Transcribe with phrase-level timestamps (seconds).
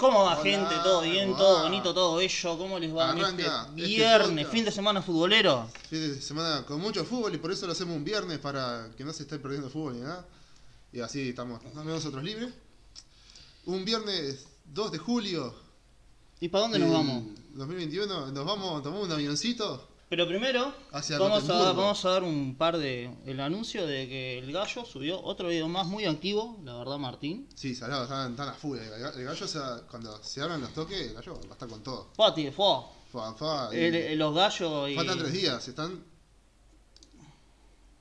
[0.00, 0.74] ¿Cómo va Hola, gente?
[0.82, 1.26] ¿Todo bien?
[1.26, 1.92] ¿cómo ¿Todo bonito?
[1.92, 2.56] ¿Todo bello?
[2.56, 5.68] ¿Cómo les va en este viernes, fin de semana futbolero?
[5.90, 9.04] Fin de semana con mucho fútbol y por eso lo hacemos un viernes para que
[9.04, 10.26] no se esté perdiendo fútbol ni nada.
[10.90, 12.48] Y así estamos nosotros libres.
[13.66, 15.54] Un viernes 2 de julio.
[16.40, 17.24] ¿Y para dónde nos vamos?
[17.52, 18.32] 2021.
[18.32, 19.86] Nos vamos, tomamos un avioncito.
[20.10, 23.10] Pero primero Hacia vamos a, vamos a dar un par de...
[23.26, 27.48] El anuncio de que el gallo subió otro video más muy activo, la verdad Martín.
[27.54, 28.76] Sí, salado, están, están a full.
[28.76, 29.46] El ga- el gallo,
[29.88, 32.08] cuando se abran los toques, el gallo va a estar con todo.
[32.16, 32.66] Pati, fue.
[33.72, 34.96] Y- El- el- los gallos y...
[34.96, 36.02] Faltan tres días, están.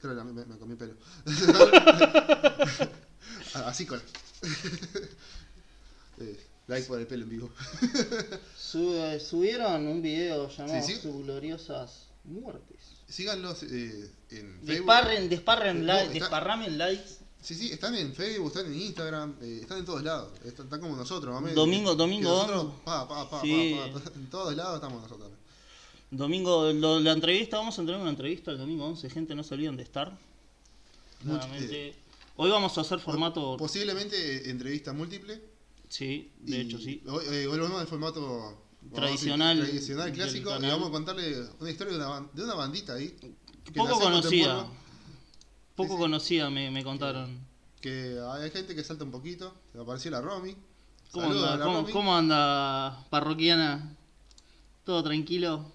[0.01, 0.93] Creo que me, me comí pelo.
[3.65, 4.01] Así con.
[6.21, 6.37] Eh,
[6.69, 7.49] like por el pelo en vivo.
[8.57, 11.01] Sub- subieron un video llamado Sí, sí.
[11.01, 12.77] Sus gloriosas muertes.
[13.07, 15.29] Síganlos eh, en Facebook.
[15.29, 17.17] Desparren, No, está- desparramen likes.
[17.41, 20.31] Sí, sí, están en Facebook, están en Instagram, eh, están en todos lados.
[20.45, 21.55] Están, están como nosotros, menos.
[21.55, 23.77] Domingo- domingo, nosotros, pa, pa, pa, Sí.
[23.93, 25.29] pa, pa, en todos lados estamos nosotros.
[26.11, 29.53] Domingo, lo- la entrevista, vamos a tener una entrevista el domingo 11, gente, no se
[29.53, 30.09] olviden de estar.
[31.23, 31.95] Mucho- Nuevamente.
[32.35, 33.57] Hoy vamos a hacer formato...
[33.57, 34.15] Posiblemente
[34.47, 35.41] eh, entrevista múltiple.
[35.89, 37.03] Sí, de y hecho sí.
[37.07, 40.55] Hoy eh, volvemos al formato decir, Tradicional tradicional clásico.
[40.57, 43.15] Y vamos a contarle una historia de una, de una bandita ahí.
[43.75, 44.67] Poco conocida.
[45.75, 45.99] Poco Sí, sí.
[45.99, 47.39] conocida me, me contaron.
[47.81, 49.53] Que hay gente que salta un poquito.
[49.79, 50.55] Apareció la Romy.
[51.11, 51.91] ¿Cómo Saludos anda, la cómo, Romy.
[51.93, 53.95] cómo anda parroquiana?
[54.83, 55.65] ¿Todo tranquilo?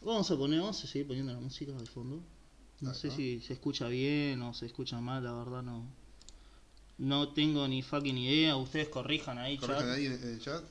[0.00, 2.22] Vamos a poner, vamos a seguir poniendo la música de fondo.
[2.80, 5.86] No sé si se escucha bien o se escucha mal, la verdad no.
[6.98, 9.94] No tengo ni fucking idea, ustedes corrijan ahí, Corrijan chat.
[9.96, 10.62] ahí en, en el chat.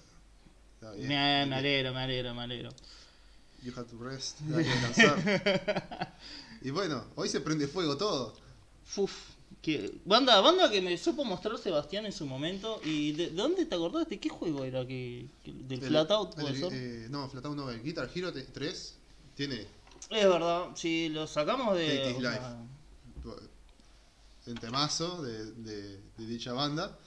[0.75, 1.07] Está bien.
[1.09, 2.69] Me, me alegro, me alegro, me alegro.
[3.61, 4.39] You have to rest.
[4.55, 6.13] Hay que descansar.
[6.61, 8.35] y bueno, hoy se prende fuego todo.
[8.97, 9.13] Uf,
[9.61, 12.81] que, banda, banda que me supo mostrar Sebastián en su momento.
[12.83, 14.07] ¿Y de, de dónde te acordás?
[14.09, 14.85] ¿De qué juego era?
[14.85, 16.69] que, que- ¿Del El- Flatout el- ser?
[16.73, 17.69] eh, no, Flatout no.
[17.69, 18.95] El Guitar Hero 3
[19.35, 19.61] tiene
[20.09, 21.99] Es verdad, si lo sacamos de.
[21.99, 22.21] Take
[24.45, 26.97] El temazo de, de, de dicha banda.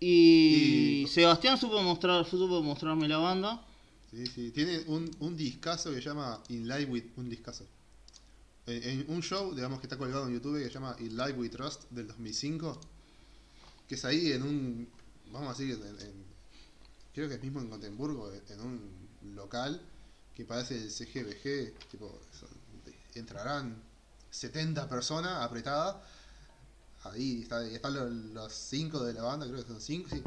[0.00, 3.64] y, Y- Sebastián supo mostrar, supo mostrarme la banda.
[4.10, 4.50] Sí, sí.
[4.50, 7.04] Tiene un, un discazo que se llama In Live with.
[7.16, 7.66] Un discazo.
[8.66, 11.32] En, en un show, digamos que está colgado en YouTube que se llama In Live
[11.32, 12.78] with Trust del 2005.
[13.88, 14.88] Que es ahí en un.
[15.32, 16.24] Vamos a decir, en, en-
[17.14, 19.80] creo que es mismo en Gotemburgo, en, en un local
[20.34, 21.72] que parece el CGBG.
[21.90, 22.20] Tipo,
[23.14, 23.82] entrarán
[24.30, 25.96] 70 personas apretadas.
[27.04, 30.22] Ahí está- están los, los cinco de la banda, creo que son cinco, sí.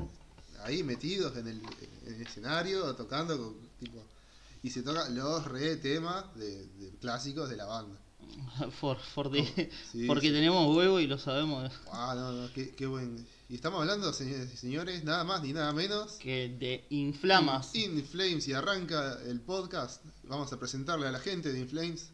[0.63, 1.61] Ahí metidos en el,
[2.05, 4.03] en el escenario, tocando, con- tipo,
[4.63, 7.97] y se toca los re temas de, de clásicos de la banda.
[8.79, 10.33] For- for the- Sí, porque sí.
[10.33, 11.71] tenemos huevo y lo sabemos.
[11.91, 13.25] Ah, no, no, qué, qué buen.
[13.47, 16.13] Y estamos hablando, señores y señores, nada más ni nada menos.
[16.13, 17.75] Que de inflamas.
[17.75, 20.03] In Flames y arranca el podcast.
[20.23, 22.09] Vamos a presentarle a la gente de In Flames.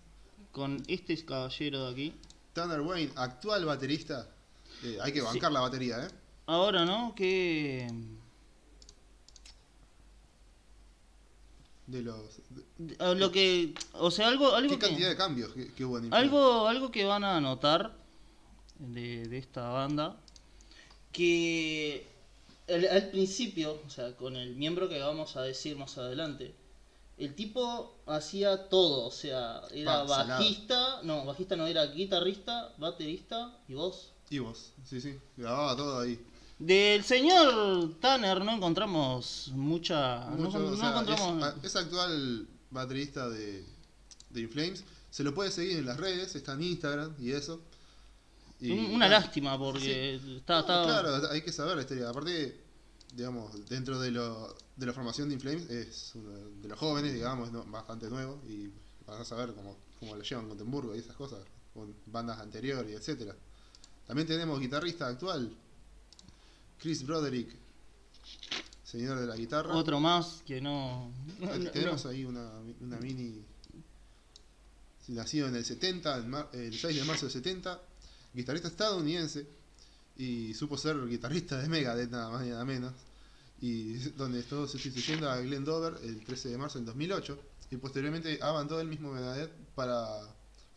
[0.52, 2.14] Con este caballero de aquí.
[2.52, 4.30] Tanner Wayne, actual baterista.
[4.84, 6.08] Eh, hay que bancar la batería, ¿eh?
[6.48, 7.14] Ahora, ¿no?
[7.16, 7.88] Que.
[11.88, 12.18] De los.
[12.78, 13.74] de- a Lo que.
[13.94, 14.54] O sea, algo.
[14.56, 16.14] algo ¿Qué que- cantidad de cambios que, que hubo en?
[16.14, 17.94] Algo, algo que van a notar
[18.80, 20.16] de, de esta banda,
[21.12, 22.08] que
[22.68, 26.56] el- al principio, o sea, con el miembro que vamos a decir más adelante,
[27.18, 33.60] el tipo hacía todo, o sea, era Pa, bajista, no, bajista no, era guitarrista, baterista
[33.68, 34.11] y voz.
[34.32, 35.20] Y vos, sí, sí.
[35.38, 36.18] Grababa todo ahí.
[36.58, 40.26] Del señor Tanner no encontramos mucha...
[40.30, 41.56] no Mucho, encon- o no sea, encontramos...
[41.58, 43.64] es, es actual baterista de,
[44.30, 44.84] de In Flames.
[45.10, 47.60] Se lo puede seguir en las redes, está en Instagram y eso.
[48.62, 52.10] Y, una lástima porque está, No, Claro, hay que saber la historia.
[52.10, 52.58] Aparte,
[53.14, 56.30] digamos, dentro de, lo, de la formación de Inflames, es uno
[56.62, 58.40] de los jóvenes, digamos, no- bastante nuevo.
[58.48, 58.70] Y
[59.06, 61.40] van a saber cómo, cómo lo llevan Gotemburgo y esas cosas,
[61.74, 63.36] con bandas anteriores, etcétera
[64.12, 65.56] También tenemos guitarrista actual,
[66.80, 67.48] Chris Broderick,
[68.84, 69.74] señor de la guitarra.
[69.74, 71.14] otro más que no...
[71.72, 73.42] Tenemos ahí una, una mini.
[75.08, 77.80] Nacido en el 70, en mar- el 6 de marzo del 70.
[78.34, 79.48] Guitarrista estadounidense.
[80.18, 82.92] Y supo ser guitarrista de Megadeth, nada más y nada menos.
[83.62, 87.40] Y donde estuvo sustituyendo a Glenn Dover el 13 de marzo del 2008.
[87.72, 90.06] Y posteriormente abandonó el mismo Megadeth para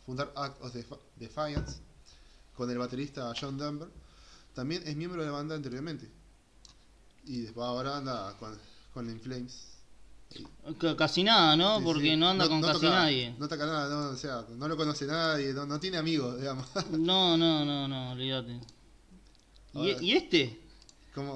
[0.05, 1.79] fundar Act of Defi- Defiance
[2.55, 3.89] con el baterista John Denver.
[4.53, 6.09] También es miembro de la banda anteriormente.
[7.25, 8.57] Y después ahora anda con,
[8.93, 9.67] con In Flames.
[10.79, 11.79] C- Casi nada, ¿no?
[11.79, 12.15] Sí, Porque sí.
[12.17, 13.35] no anda con casi toca- nadie.
[13.37, 16.65] No toca nada, no, o sea, no lo conoce nadie, no, no tiene amigos, digamos.
[16.91, 18.59] No, no, no, no, olvídate.
[19.73, 20.61] ¿Y, este?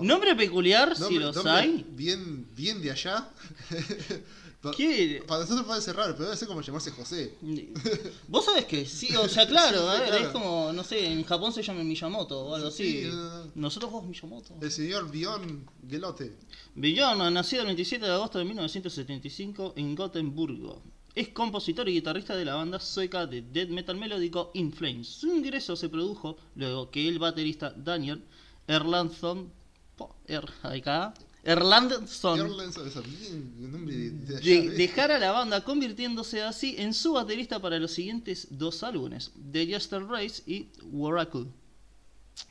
[0.01, 1.85] Nombre peculiar, si los hay.
[1.91, 3.29] Bien, bien de allá.
[4.75, 5.23] ¿Qué?
[5.25, 7.33] Para nosotros parece raro, pero debe ser como llamarse José.
[8.27, 11.63] Vos sabés que sí, o sea, claro, Sí, es como, no sé, en Japón se
[11.63, 13.15] llama Miyamoto o algo Sí, así.
[13.15, 13.51] no, no.
[13.55, 14.55] Nosotros vos Miyamoto.
[14.61, 16.35] El señor Bion Gelote.
[16.75, 20.81] Bjorn, nacido el 27 de agosto de 1975 en Gotemburgo.
[21.15, 25.07] Es compositor y guitarrista de la banda sueca de death metal melódico In Flames.
[25.07, 28.23] Su ingreso se produjo luego que el baterista Daniel
[28.67, 29.51] Erlandsson,
[31.49, 31.59] Er-
[33.71, 34.09] nombre de,
[34.67, 34.77] ¿ves?
[34.77, 40.03] dejara la banda convirtiéndose así en su baterista para los siguientes dos álbumes, The Jester
[40.05, 41.45] Race y Oracle.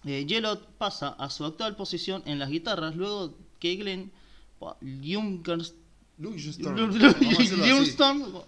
[0.04, 4.10] Eh, Yellow pasa a su actual posición en las guitarras luego que Glenn
[4.58, 5.72] pa, Ljungers-
[6.18, 6.74] Lundstrom.
[6.76, 7.70] Ljung- Vamos a hacerlo así.
[7.72, 8.42] Ljungström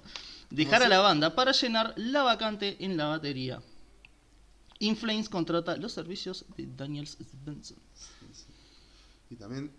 [0.50, 3.62] dejara la banda para llenar la vacante en la batería.
[4.80, 7.76] Inflames contrata los servicios de Daniel Svensson.
[9.30, 9.70] Y también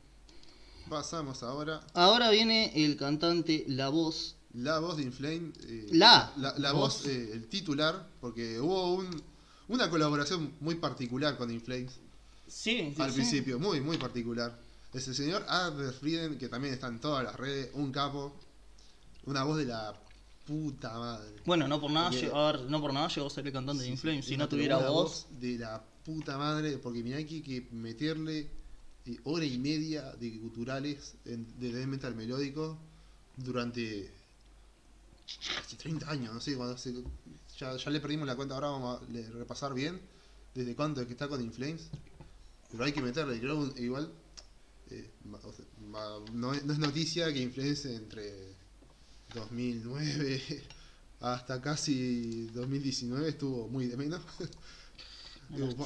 [0.89, 5.54] pasamos ahora Ahora viene el cantante, la voz la voz de Inflame.
[5.63, 7.04] eh, La la, la voz.
[7.04, 9.07] voz, eh, el titular, porque hubo un,
[9.69, 11.94] una colaboración muy particular con Inflames
[12.48, 13.16] Sí, sí, al sí.
[13.16, 14.60] principio, muy, muy particular.
[14.94, 18.36] Es el señor Albert Frieden, que también está en todas las redes, un capo,
[19.25, 19.94] una voz de la
[20.45, 21.33] puta madre.
[21.45, 23.54] Bueno, no por nada, Porque- llegó, a ver, no por nada llegó a ser el
[23.54, 24.25] cantante de Inflames.
[24.25, 28.50] Si no tuviera una voz, de la puta madre, porque mirá que, que meterle
[29.06, 32.77] eh, hora y media de guturales en- de death metal melódico
[33.38, 34.12] durante
[35.56, 36.94] casi 30 años, no sé, cuando se-
[37.57, 40.00] ya, ya le perdimos la cuenta, ahora vamos a le- repasar bien
[40.53, 41.89] desde cuánto es que está con Inflames,
[42.69, 44.12] pero hay que meterle, creo igual
[44.89, 45.09] eh,
[45.44, 45.65] o sea,
[46.33, 48.56] no, es, no es noticia que Inflames entre
[49.33, 50.42] 2009
[51.21, 54.21] hasta casi 2019 estuvo muy de menos.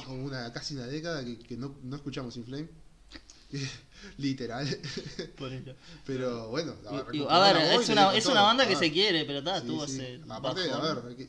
[0.08, 2.68] Una, casi una década que, que no, no escuchamos Inflame.
[4.18, 4.66] Literal.
[5.36, 5.50] por.
[6.04, 6.74] Pero bueno,
[7.12, 9.86] Y- a ver, es una, es una banda que se quiere, pero está, sí, tuvo
[9.86, 9.94] sí.
[10.00, 11.28] ese Aparte, a ver,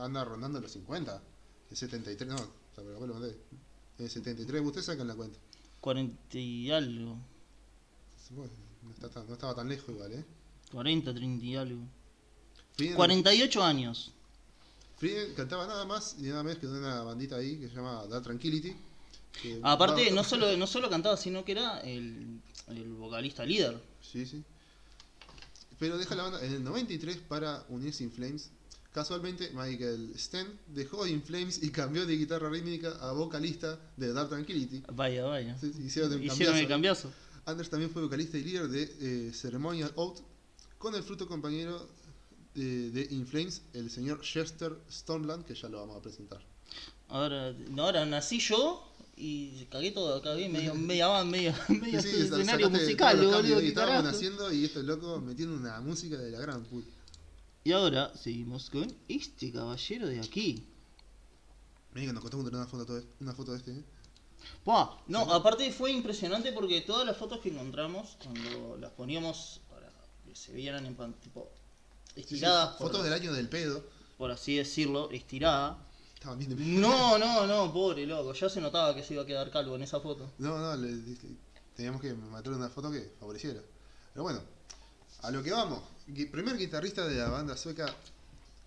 [0.00, 1.22] anda rondando los 50.
[1.70, 3.36] El 73, no, o sea, lo mandé.
[3.98, 5.38] El 73, ustedes sacan la cuenta.
[5.80, 7.16] 40 y algo.
[8.30, 10.24] No, está tan- no estaba tan lejos igual, ¿eh?
[10.72, 11.82] 40, 30 y algo.
[12.76, 14.12] Frieden- 48 años.
[14.98, 18.24] Frieden cantaba nada más y nada menos que una bandita ahí que se llama Dark
[18.24, 18.76] Tranquility.
[19.42, 23.80] Que Aparte, no solo, no solo cantaba, sino que era el, el vocalista líder.
[24.00, 24.42] Sí, sí.
[25.78, 28.50] Pero deja la banda en el 93 para unirse In Flames.
[28.92, 34.28] Casualmente, Michael Sten dejó In Flames y cambió de guitarra rítmica a vocalista de Dark
[34.30, 34.82] Tranquility.
[34.92, 35.56] Vaya, vaya.
[35.58, 37.08] Sí, Hicieron el Hicieron el cambiazo.
[37.08, 37.12] cambiazo.
[37.46, 38.82] Anders también fue vocalista y líder de
[39.28, 40.18] eh, Ceremonial Oath
[40.76, 41.88] con el fruto compañero
[42.54, 46.40] de, de In Flames, el señor Chester Stormland, que ya lo vamos a presentar.
[47.08, 48.89] Ahora, ahora nací yo
[49.20, 53.60] y cagué todo bien, medio, media, medio, medio Sí, sí, sa- escenario musical, boludo.
[53.60, 54.08] que carajo.
[54.08, 56.88] haciendo y estos locos metiendo una música de la gran puta.
[57.64, 60.64] Y ahora seguimos con este caballero de aquí.
[61.92, 63.84] Mira que nos costó encontrar una foto, una foto de este, ¿eh?
[65.06, 69.90] No, aparte fue impresionante porque todas las fotos que encontramos, cuando las poníamos para
[70.24, 71.50] que se vieran en pan, tipo,
[72.14, 73.84] Sí, sí, estiradas, por, Fotos del año del pedo.
[74.16, 75.86] por así decirlo, estirada.
[76.20, 79.26] Estaban bien de No, no, no, pobre loco, ya se notaba que se iba a
[79.26, 80.30] quedar calvo en esa foto.
[80.36, 81.16] No, no, le- le-
[81.74, 83.62] teníamos que matar una foto que favoreciera.
[84.12, 84.42] Pero bueno,
[85.22, 85.82] a lo que vamos.
[86.06, 87.86] Gui- Primer guitarrista de la banda sueca,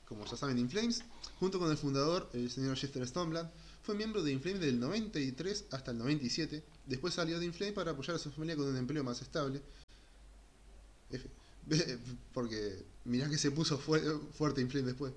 [0.07, 1.03] como ya saben, Inflames,
[1.39, 3.51] junto con el fundador, el señor Chester Stormland,
[3.83, 6.63] fue miembro de Inflames del 93 hasta el 97.
[6.87, 9.61] Después salió de Inflames para apoyar a su familia con un empleo más estable.
[11.11, 11.29] F.
[12.33, 14.01] Porque mirá que se puso fue-
[14.35, 15.13] fuerte Inflames después.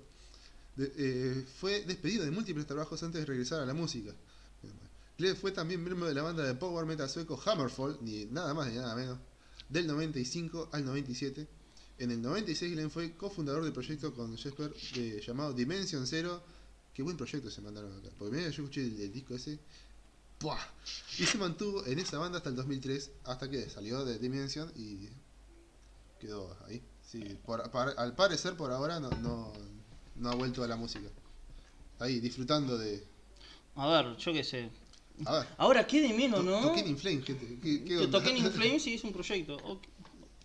[0.77, 4.13] De- eh, fue despedido de múltiples trabajos antes de regresar a la música.
[5.17, 8.67] Glenn fue también miembro de la banda de power metal sueco Hammerfall, ni nada más
[8.67, 9.17] ni nada menos,
[9.67, 11.47] del 95 al 97.
[11.97, 16.43] En el 96 Glenn fue cofundador del proyecto con Jesper eh, llamado Dimension Zero.
[16.93, 18.09] Qué buen proyecto se mandaron acá.
[18.17, 19.57] Porque mira, yo escuché el, disco ese.
[20.37, 20.59] ¡Puah!
[21.17, 25.09] Y se mantuvo en esa banda hasta el 2003, hasta que salió de Dimension y
[26.19, 26.79] quedó ahí.
[27.11, 27.61] Sí, por-
[27.97, 29.51] al parecer por ahora no, no,
[30.19, 31.07] no ha vuelto a la música.
[31.99, 33.05] Ahí, disfrutando de...
[33.75, 34.69] A ver, yo qué sé.
[35.25, 36.61] A ver, Ahora, ¿qué de menos, no?
[36.61, 37.59] Toquen In Flames, gente.
[37.61, 38.03] ¿Qué, qué
[38.37, 39.81] In Flames y hice un proyecto.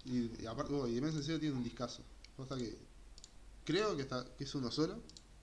[0.05, 2.03] Y, y aparte, oh, y Zero tiene un discazo.
[2.37, 2.77] Cosa que
[3.65, 5.01] creo que, está, que es uno solo,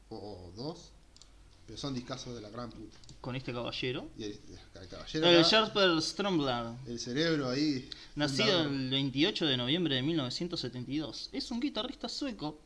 [0.10, 0.92] o, o dos,
[1.66, 2.98] pero son discazos de la gran puta.
[3.22, 4.10] Con este caballero.
[4.18, 4.40] Y el,
[4.82, 6.74] el caballero, El Jasper Stromblad.
[6.88, 7.88] el cerebro ahí.
[8.16, 8.72] Nacido fundador.
[8.74, 11.30] el 28 de noviembre de 1972.
[11.32, 12.60] Es un guitarrista sueco,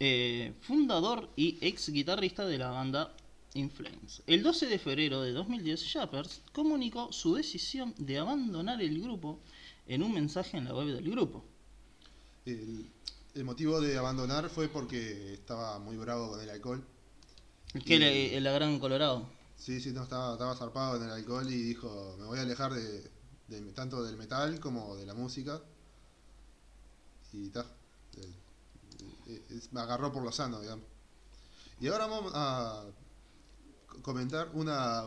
[0.00, 3.14] eh, fundador y ex guitarrista de la banda
[3.54, 4.22] In Flames.
[4.26, 9.40] El 12 de febrero de 2010, Jappers comunicó su decisión de abandonar el grupo
[9.86, 11.44] en un mensaje en la web del grupo.
[12.44, 12.86] El,
[13.34, 16.84] el motivo de abandonar fue porque estaba muy bravo con el alcohol.
[17.74, 19.26] Y- era el la Gran Colorado.
[19.56, 22.72] Sí, sí, no, estaba, estaba zarpado en el alcohol y dijo, me voy a alejar
[22.74, 23.10] de,
[23.48, 25.62] de- tanto del metal como de la música.
[27.32, 27.66] Y ta,
[28.16, 28.45] el- eh, es-
[29.72, 30.84] me agarró por lo sano, digamos.
[31.80, 32.84] Y ahora vamos a
[33.86, 35.04] co- comentar una...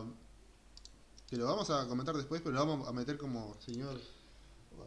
[1.28, 4.00] Que lo vamos a comentar después, pero lo vamos a meter como señor...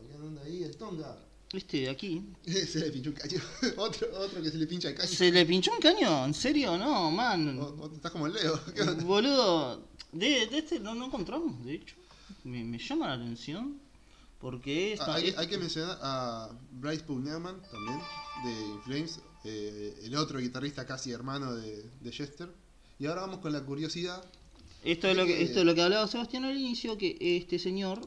[0.07, 0.63] ¿Qué anda ahí?
[0.63, 1.15] El Tonga.
[1.51, 2.33] Este de aquí.
[2.45, 3.39] se le pinchó un caño.
[3.77, 5.09] otro, otro que se le pincha el caño.
[5.09, 6.25] ¿Se le pinchó un caño?
[6.25, 6.77] ¿En serio?
[6.77, 7.59] No, man.
[7.93, 8.59] Estás como el Leo.
[8.73, 9.03] ¿Qué onda?
[9.03, 11.95] Boludo, de, de este no, no encontramos, de hecho.
[12.43, 13.79] Me, me llama la atención.
[14.43, 17.97] Porque esta, Ah, hay, esta- hay que mencionar a Bryce Pugnaman también,
[18.43, 22.53] de Inflames, eh, el otro guitarrista casi hermano de, de Chester.
[22.99, 24.21] Y ahora vamos con la curiosidad.
[24.83, 28.01] esto, es lo que, esto es lo que hablaba Sebastián al inicio, que este señor,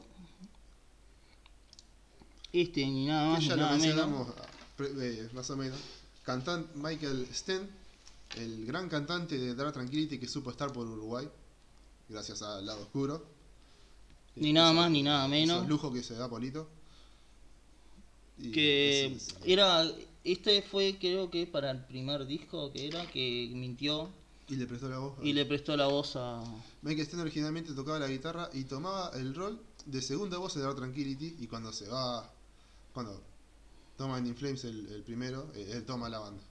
[2.53, 4.27] este ni nada más que ni ya lo nada menos, mencionamos
[4.75, 4.91] pre-
[5.23, 5.79] eh, más o menos.
[6.23, 7.67] Cantante Michael Sten,
[8.35, 11.27] el gran cantante de Dark Tranquility que supo estar por Uruguay,
[12.09, 13.25] gracias al lado oscuro.
[14.39, 15.67] Ni nada más ni nada menos.
[15.67, 16.67] Lujos que se da Polito.
[18.39, 19.83] Y que es- era,
[20.23, 24.09] este fue creo que para el primer disco que era, que mintió
[24.49, 25.13] y le prestó la voz.
[25.23, 26.41] y le prestó la voz a...
[26.83, 31.35] Sten originalmente tocaba la guitarra y tomaba el rol de segunda voz de Dark Tranquility
[31.39, 32.31] y cuando se va,
[32.93, 33.21] cuando
[33.97, 36.43] toma In Flames el, el primero, eh, él toma la banda.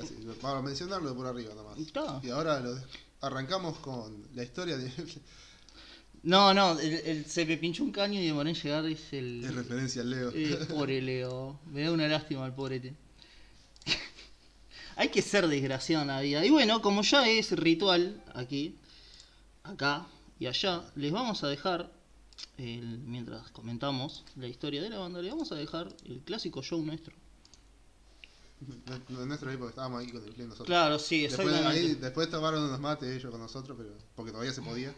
[0.00, 1.76] Así, para mencionarlo por arriba nomás.
[1.78, 2.20] Está.
[2.22, 2.74] Y ahora lo
[3.22, 4.90] arrancamos con la historia de
[6.22, 9.42] No, no, el, el- se me pinchó un caño y demoré en llegar, es el...
[9.44, 10.30] en referencia al Leo.
[10.34, 12.94] Eh, pobre Leo, me da una lástima al pobrete.
[14.96, 16.44] Hay que ser desgraciado en la vida.
[16.44, 18.76] Y bueno, como ya es ritual aquí,
[19.62, 20.06] acá
[20.38, 21.90] y allá, les vamos a dejar,
[22.58, 26.82] el- mientras comentamos la historia de la banda, les vamos a dejar el clásico show
[26.84, 27.14] nuestro.
[29.08, 30.66] Nuestra época estábamos ahí con el Flame nosotros.
[30.66, 31.80] Claro, sí, Después, exactamente.
[31.80, 34.94] ahí, después tomaron unos mates ellos con nosotros, pero porque todavía se podía.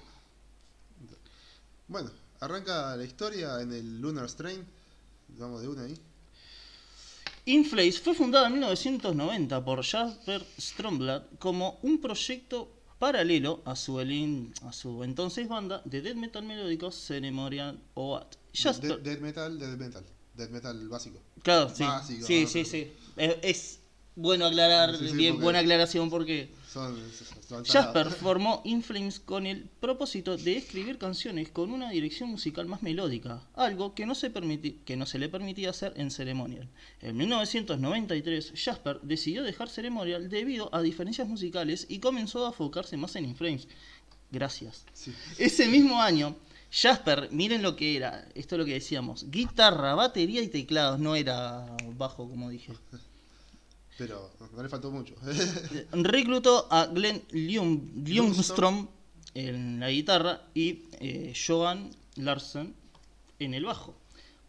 [1.93, 4.65] Bueno, arranca la historia en el Lunar Strain.
[5.37, 5.95] Vamos de una ahí.
[7.45, 14.55] Inflace fue fundada en 1990 por Jasper Stromblad como un proyecto paralelo a su, elin-
[14.63, 18.37] a su entonces banda de death metal melódico Ceremonial OAT.
[18.55, 20.05] Jasper, Death metal, death metal.
[20.35, 21.21] Death metal básico.
[21.43, 22.49] claro, sí, básico, sí, ¿no?
[22.49, 22.93] sí, sí.
[23.19, 23.79] Es, es
[24.17, 26.97] bueno aclarar, Sí, sí, bien, porque- buena aclaración porque Son,
[27.47, 32.83] son Jasper formó Inflames con el propósito de escribir canciones con una dirección musical más
[32.83, 36.71] melódica, algo que no se, permiti- que no se le permitía hacer en Ceremonial.
[37.03, 43.17] En 1993, Jasper decidió dejar Ceremonial debido a diferencias musicales y comenzó a enfocarse más
[43.17, 43.69] en Inflames.
[44.31, 44.87] Gracias.
[44.95, 45.13] Sí.
[45.37, 46.37] Ese mismo año,
[46.71, 51.17] Jasper, miren lo que era, esto es lo que decíamos, guitarra, batería y teclados, no
[51.17, 52.73] era bajo como dije.
[54.07, 55.15] Pero no le faltó mucho.
[55.93, 58.89] reclutó a Glenn Ljung- Ljungström
[59.35, 62.75] en la guitarra y eh, Johan Larsen
[63.39, 63.95] en el bajo,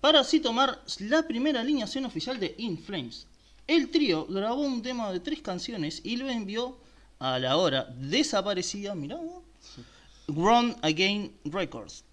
[0.02, 3.28] para así tomar la primera alineación oficial de In Flames.
[3.68, 6.78] El trío grabó un tema de tres canciones y lo envió
[7.20, 9.42] a la hora desaparecida, mirá, vos,
[10.28, 12.04] Run Again Records,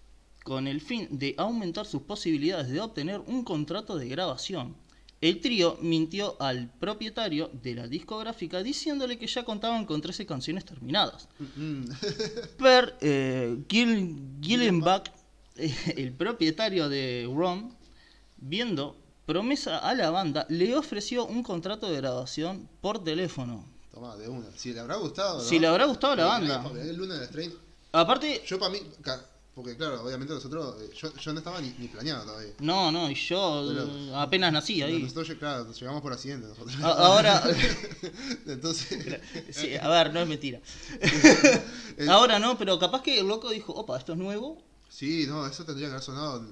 [0.43, 4.75] con el fin de aumentar sus posibilidades de obtener un contrato de grabación.
[5.21, 10.65] El trío mintió al propietario de la discográfica diciéndole que ya contaban con 13 canciones
[10.65, 11.27] terminadas.
[12.57, 15.11] Per eh, Gil- Gillenbach,
[15.95, 17.71] el propietario de ROM,
[18.37, 23.63] viendo promesa a la banda, le ofreció un contrato de grabación por teléfono.
[23.93, 24.47] Toma, de una.
[24.55, 25.37] Si le habrá gustado.
[25.37, 25.43] ¿no?
[25.43, 26.71] Si le habrá gustado a la banda.
[26.81, 27.53] El.
[27.91, 28.79] Aparte, Yo para mí.
[29.01, 29.23] ca-
[29.53, 30.75] Porque claro, obviamente nosotros.
[30.81, 32.53] eh, Yo, yo no estaba ni, ni planeado todavía.
[32.59, 35.03] no, no, y yo Pero- apenas nací ahí.
[35.03, 36.73] Nosotros, claro, llegamos por accidente nosotros.
[36.81, 37.43] A- Ahora,
[38.47, 39.19] Entonces.
[39.49, 40.61] sí, a ver, no es mentira.
[41.97, 44.61] el- Ahora no, pero capaz que el loco dijo, opa, esto es nuevo.
[44.89, 46.45] Sí, no, eso tendría que haber sonado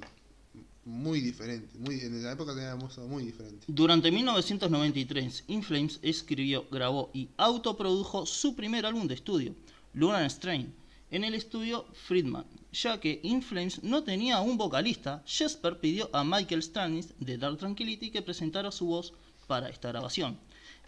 [0.85, 1.77] muy diferente.
[1.77, 3.65] Muy, en la época teníamos muy diferente.
[3.67, 9.55] Durante 1993, Inflames escribió, grabó y autoprodujo su primer álbum de estudio,
[9.93, 10.73] Lunar Strain,
[11.11, 12.45] en el estudio Friedman.
[12.71, 18.11] Ya que Inflames no tenía un vocalista, Jesper pidió a Michael Stanis de Dark Tranquility
[18.11, 19.13] que presentara su voz
[19.47, 20.37] para esta grabación.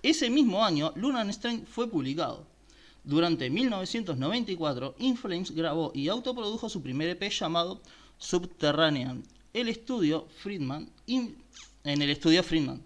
[0.04, 2.46] Ese mismo año, Lunar Strain fue publicado.
[3.04, 7.82] Durante 1994, Inflames grabó y autoprodujo su primer EP llamado
[8.20, 9.24] Subterranean,
[9.54, 11.36] el estudio Friedman, in-
[11.84, 12.84] en el estudio Friedman.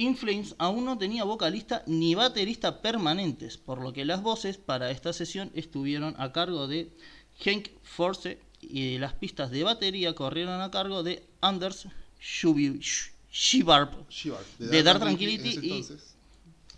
[0.00, 4.90] In Flames aún no tenía vocalista ni baterista permanentes, por lo que las voces para
[4.90, 6.90] esta sesión estuvieron a cargo de
[7.44, 11.86] Hank Force y las pistas de batería corrieron a cargo de Anders
[12.20, 15.58] Shubi- Sh- Shibarp Shivar, De Dark Tranquility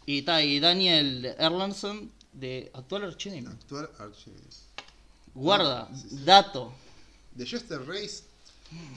[0.06, 3.46] y- y, Daniel Erlandson de actual Archenemy.
[5.34, 5.88] Guarda,
[6.24, 6.72] dato.
[7.36, 8.24] The Jester Race,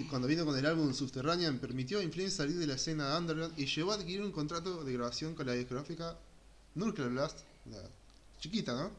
[0.10, 3.66] cuando vino con el álbum Subterranean, permitió a Inflames salir de la escena underground y
[3.66, 6.18] llevó a adquirir un contrato de grabación con la discográfica
[6.76, 7.40] Nuclear Blast,
[7.70, 7.82] la
[8.40, 8.92] chiquita, ¿no?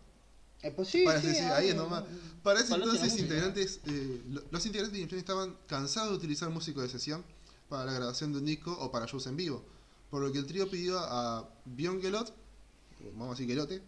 [1.05, 2.05] Parece, sí, ahí es nomás.
[2.43, 6.83] Para ese entonces, integrantes, eh, lo- los integrantes de Inflames estaban cansados de utilizar músicos
[6.83, 7.25] de sesión
[7.69, 9.63] para la grabación de un disco o para shows en vivo,
[10.11, 13.83] por lo que el trío pidió a Bjorn Gelot, o vamos a decir Gelote,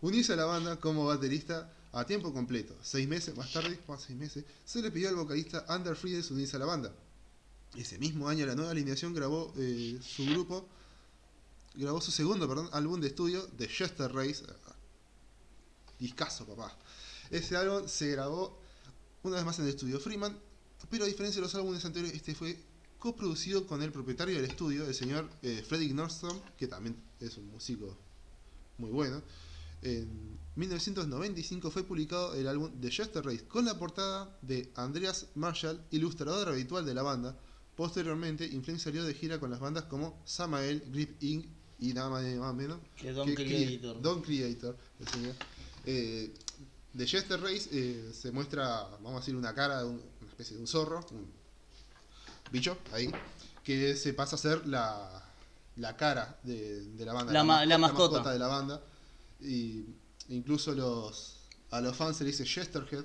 [0.00, 2.76] unirse a la banda como baterista a tiempo completo.
[2.82, 6.60] Seis meses más tarde, seis meses, se le pidió al vocalista Ander Friedels unirse a
[6.60, 6.92] la banda.
[7.76, 10.68] Ese mismo año la nueva alineación grabó eh, su grupo,
[11.74, 14.44] grabó su segundo perdón, álbum de estudio, The Jester Race.
[15.98, 16.76] Discaso, papá.
[17.30, 18.58] Ese álbum se grabó
[19.22, 20.36] una vez más en el estudio Freeman,
[20.90, 22.58] pero a diferencia de los álbumes anteriores, este fue
[22.98, 27.50] coproducido con el propietario del estudio, el señor eh, Fredrik Nordstrom, que también es un
[27.50, 27.96] músico
[28.78, 29.22] muy bueno.
[29.82, 35.80] En 1995 fue publicado el álbum The Jester Race con la portada de Andreas Marshall,
[35.90, 37.36] ilustrador habitual de la banda.
[37.76, 41.46] Posteriormente, Inflames salió de gira con las bandas como Samael, Grip Inc.
[41.78, 43.96] y nada más nada menos Que Don que Creator.
[43.96, 45.34] Cre- Don Creator, el señor.
[45.86, 46.34] Eh,
[46.94, 50.56] The Jester Race eh, se muestra, vamos a decir, una cara de un- una especie
[50.56, 51.26] de un zorro, un
[52.52, 53.10] bicho ahí,
[53.64, 55.22] que se pasa a ser la,
[55.76, 58.30] la cara de, de la banda, La ma- la mascota.
[58.30, 58.82] de la banda.
[59.42, 59.84] Y
[60.28, 61.36] incluso los
[61.70, 63.04] a los fans se le dice Jesterhead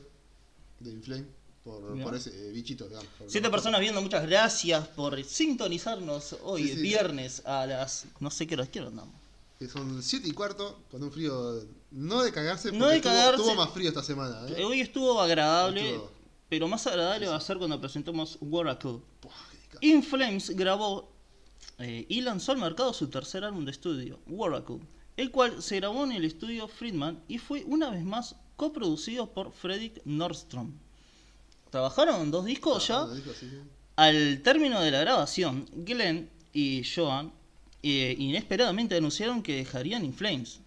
[0.80, 1.26] de Inflame
[1.64, 2.88] por, por ese eh, bichito.
[2.88, 6.82] digamos, Siete personas viendo, muchas gracias por sintonizarnos hoy, Sí, sí.
[6.82, 8.06] viernes, a las.
[8.20, 9.16] No sé qué hora, ¿qué hora andamos?
[9.60, 13.42] Que son 7 y cuarto, con un frío no de cagarse, No porque de cagarse.
[13.42, 14.46] tuvo más frío esta semana.
[14.50, 14.64] ¿eh?
[14.66, 16.12] Hoy estuvo agradable, Estuvo-
[16.50, 19.00] pero más agradable va a ser cuando presentemos Oracle.
[19.22, 19.80] Buah, qué discazo.
[19.82, 21.10] In Flames grabó
[21.80, 24.80] eh, y lanzó al mercado su tercer álbum de estudio, Oracle,
[25.18, 29.52] el cual se grabó en el estudio Friedman y fue una vez más coproducido por
[29.52, 30.74] Fredrik Nordstrom.
[31.70, 33.08] Trabajaron dos discos ya.
[33.40, 33.50] Sí.
[33.96, 37.32] Al término de la grabación, Glenn y Joan
[37.84, 40.60] eh, inesperadamente anunciaron que dejarían In Flames.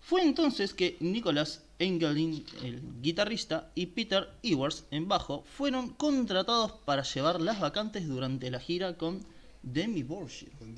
[0.00, 7.02] Fue entonces que Nicholas Engelin, el guitarrista, y Peter Ewers, en bajo, fueron contratados para
[7.02, 9.24] llevar las vacantes durante la gira con
[9.62, 10.52] Demi Borgir.
[10.58, 10.74] Con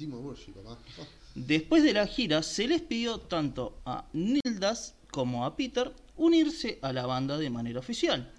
[0.54, 0.78] papá.
[1.36, 6.94] Después de la gira se les pidió tanto a Nildas como a Peter unirse a
[6.94, 8.32] la banda de manera oficial.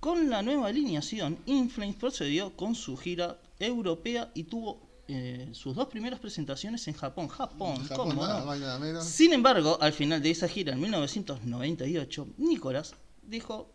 [0.00, 5.88] Con la nueva alineación, Inflames procedió con su gira europea y tuvo eh, sus dos
[5.88, 7.28] primeras presentaciones en Japón.
[7.28, 8.46] Japón, Japón, ¿cómo nada no?
[8.46, 9.04] más y nada menos.
[9.06, 13.72] Sin embargo, al final de esa gira en 1998, Nicolás dijo,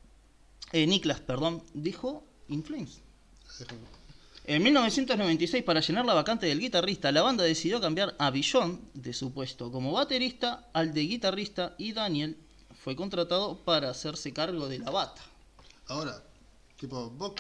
[0.72, 3.02] eh, Niklas, perdón, dijo Inflames.
[4.50, 9.12] En 1996, para llenar la vacante del guitarrista, la banda decidió cambiar a Billon de
[9.12, 12.38] su puesto como baterista al de guitarrista y Daniel
[12.82, 15.22] fue contratado para hacerse cargo de la bata.
[15.88, 16.24] Ahora,
[16.78, 17.34] tipo, vos,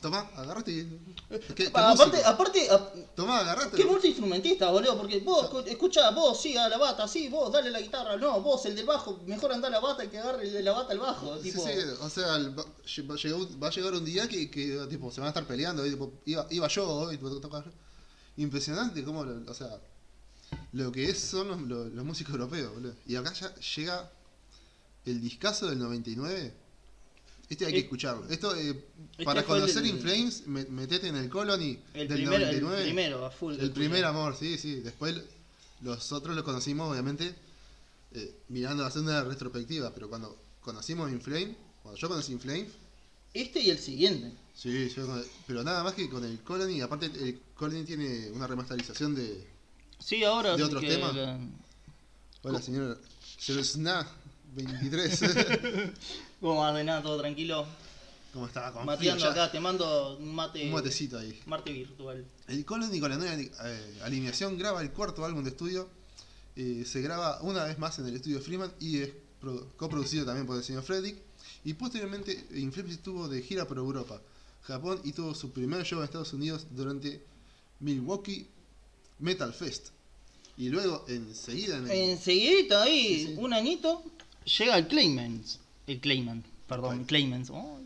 [0.00, 1.00] tomá, agarrate y...
[1.28, 3.76] ¿Qué, qué aparte, aparte, a- Tomá, agarrate.
[3.76, 7.70] qué multiinstrumentista, boludo, porque vos escu- escuchá, vos sí a la bata, sí, vos dale
[7.70, 10.44] la guitarra, no, vos el del bajo, mejor anda a la bata y que agarre
[10.46, 11.36] el de la bata al bajo.
[11.38, 12.64] Sí, tipo, sí, o sea, el- va,
[13.66, 15.86] a llegar un- día que, que, tipo, se van a estar peleando.
[15.86, 17.70] y, tipo, iba, iba yo hoy, tipo, toca yo.
[18.36, 19.80] Impresionante cómo, lo- o sea,
[20.72, 22.94] lo que es son los, los- los músicos europeos, boludo.
[23.06, 24.10] Y acá ya llega
[25.06, 26.54] el discazo del 99.
[27.48, 28.28] Este hay que Eh, escucharlo.
[28.28, 28.70] Esto, eh,
[29.12, 32.34] este para fue el- conocer In Flames, me- metete en el Colony el, del primero,
[32.36, 32.82] el 99.
[32.84, 33.54] primero, a full.
[33.58, 34.76] El primer amor, sí, sí.
[34.80, 35.14] Después
[35.82, 37.34] los otros los conocimos, obviamente,
[38.12, 39.92] eh, mirando haciendo una retrospectiva.
[39.94, 42.68] Pero cuando conocimos Inflame, cuando yo conocí Inflame,
[43.32, 44.32] Este y el siguiente.
[44.54, 45.06] sí, yo
[45.46, 46.80] pero nada más que con el Colony.
[46.80, 49.46] Aparte, el Colony tiene una remasterización de.
[50.00, 51.14] Sí, ahora ¿De otros que temas?
[51.14, 51.38] la-
[52.42, 53.00] Hola, señor.
[53.38, 54.08] Señor Sna
[54.56, 55.20] 23.
[56.40, 57.02] ¿Cómo vas de nada?
[57.02, 57.66] ¿Todo tranquilo?
[58.32, 58.70] ¿Cómo está?
[58.84, 59.30] Mateando ya.
[59.30, 61.38] acá, te mando un mate, Un matecito ahí.
[61.46, 62.24] mate virtual.
[62.48, 65.88] El Colony con la nueva eh, alineación graba el cuarto álbum de estudio.
[66.56, 70.46] eh, se graba una vez más en el estudio Freeman y es pro- coproducido también
[70.46, 71.16] por el señor Fredrik.
[71.64, 74.20] Y posteriormente Inflames estuvo de gira por Europa,
[74.62, 77.22] Japón y tuvo su primer show en Estados Unidos durante
[77.80, 78.46] Milwaukee
[79.18, 79.88] Metal Fest.
[80.58, 82.16] Y luego enseguida en el- ahí,
[83.18, 83.34] Sí, sí.
[83.38, 84.02] un añito,
[84.58, 85.60] llega el Claimants.
[85.86, 87.04] El Claimant, perdón, Ay.
[87.06, 87.50] Claimants.
[87.50, 87.80] oh.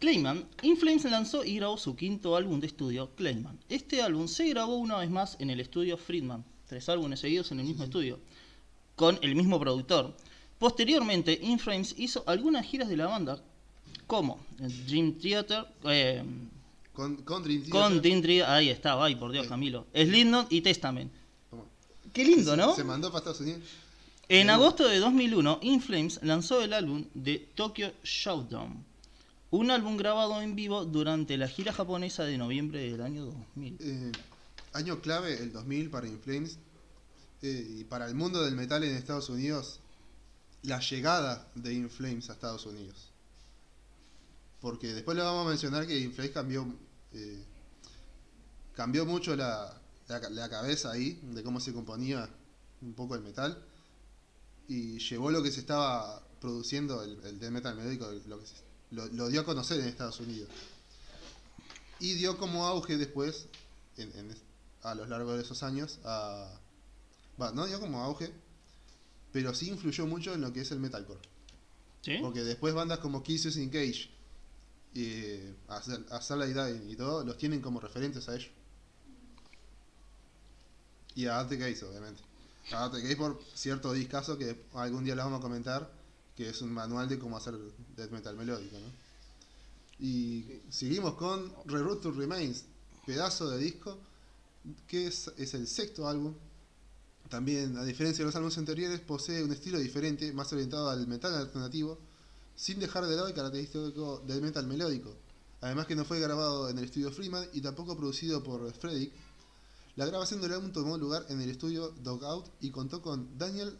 [0.00, 3.58] Clayman, In Flames lanzó y grabó su quinto álbum de estudio, Clayman.
[3.68, 7.60] Este álbum se grabó una vez más en el estudio Friedman, tres álbumes seguidos en
[7.60, 8.18] el mismo estudio,
[8.96, 10.16] con el mismo productor.
[10.58, 13.42] Posteriormente, In Flames hizo algunas giras de la banda,
[14.06, 14.38] como
[14.86, 16.22] Dream Theater, eh,
[16.94, 17.80] Con, con Dream Theater.
[17.80, 19.48] con Dream Theater, ahí estaba, ay por Dios, Sí.
[19.50, 21.12] Camilo, Slipknot y Testament.
[21.50, 21.64] Toma.
[22.14, 22.74] Qué lindo, ¿no?
[22.74, 23.60] Se mandó para Estados Unidos.
[24.32, 28.84] En agosto de 2001, In Flames lanzó el álbum de Tokyo Showdown,
[29.50, 33.76] un álbum grabado en vivo durante la gira japonesa de noviembre del año 2000.
[33.80, 34.12] Eh,
[34.72, 36.58] año clave, el 2000 para Inflames.
[37.42, 39.80] eh, y para el mundo del metal en Estados Unidos,
[40.62, 43.08] la llegada de Inflames a Estados Unidos.
[44.60, 46.72] Porque después le vamos a mencionar que Inflames cambió,
[47.14, 47.42] eh,
[48.76, 49.74] cambió mucho la,
[50.06, 52.28] la, la cabeza ahí, de cómo se componía
[52.80, 53.60] un poco el metal.
[54.72, 58.54] Y llevó lo que se estaba produciendo, el, el death metal melódico, lo, que se-
[58.92, 60.48] lo, lo dio a conocer en Estados Unidos.
[61.98, 63.46] Y dio como auge después,
[63.96, 64.42] en- en es-
[64.82, 66.56] a lo largo de esos años, a...
[67.40, 68.32] Va, no dio como auge,
[69.32, 71.20] pero sí influyó mucho en lo que es el metalcore.
[72.02, 72.12] ¿Sí?
[72.20, 74.08] Porque después bandas como Kisses in Cage,
[74.94, 75.36] y
[75.68, 78.50] a, Sal- a Salad Dying y todo, los tienen como referentes a ellos.
[81.14, 82.22] Y a Arte Case, obviamente.
[82.72, 85.90] A Arte Case por cierto discazo que algún día les vamos a comentar,
[86.36, 87.56] que es un manual de cómo hacer
[87.96, 89.10] death metal melódico, ¿no?
[89.98, 92.64] Y seguimos con Reroute to Remains,
[93.04, 93.98] pedazo de disco,
[94.86, 96.34] que es, el sexto álbum.
[97.28, 101.34] También, a diferencia de los álbumes anteriores, posee un estilo diferente, más orientado al metal
[101.34, 101.98] alternativo,
[102.56, 105.14] sin dejar de lado el característico del metal melódico.
[105.60, 109.12] Además que no fue grabado en el estudio Freeman y tampoco producido por Fredrik.
[110.00, 113.76] La grabación del álbum tomó lugar en el estudio Dogout y contó con Daniel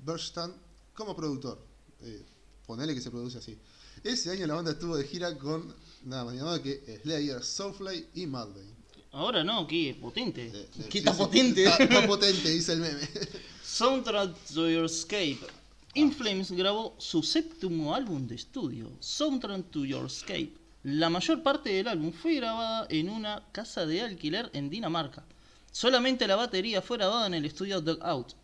[0.00, 0.52] Bergstan
[0.92, 1.64] como productor.
[2.00, 2.20] Eh,
[2.66, 3.56] ponele que se produce así.
[4.02, 5.72] Ese año la banda estuvo de gira con
[6.02, 8.74] nada más nada que Slayer, Soulfly y Mudvayne.
[9.12, 10.46] Ahora no, qué potente.
[10.46, 11.70] Eh, eh, qué sí, tan sí, potente.
[12.08, 13.08] Potente, dice el meme.
[13.64, 15.46] Soundtrack to Your Escape.
[15.94, 20.54] In Flames grabó su séptimo álbum de estudio, Soundtrack to Your Escape.
[20.82, 25.24] La mayor parte del álbum fue grabada en una casa de alquiler en Dinamarca.
[25.72, 28.34] Solamente la batería fue grabada en el estudio Dugout.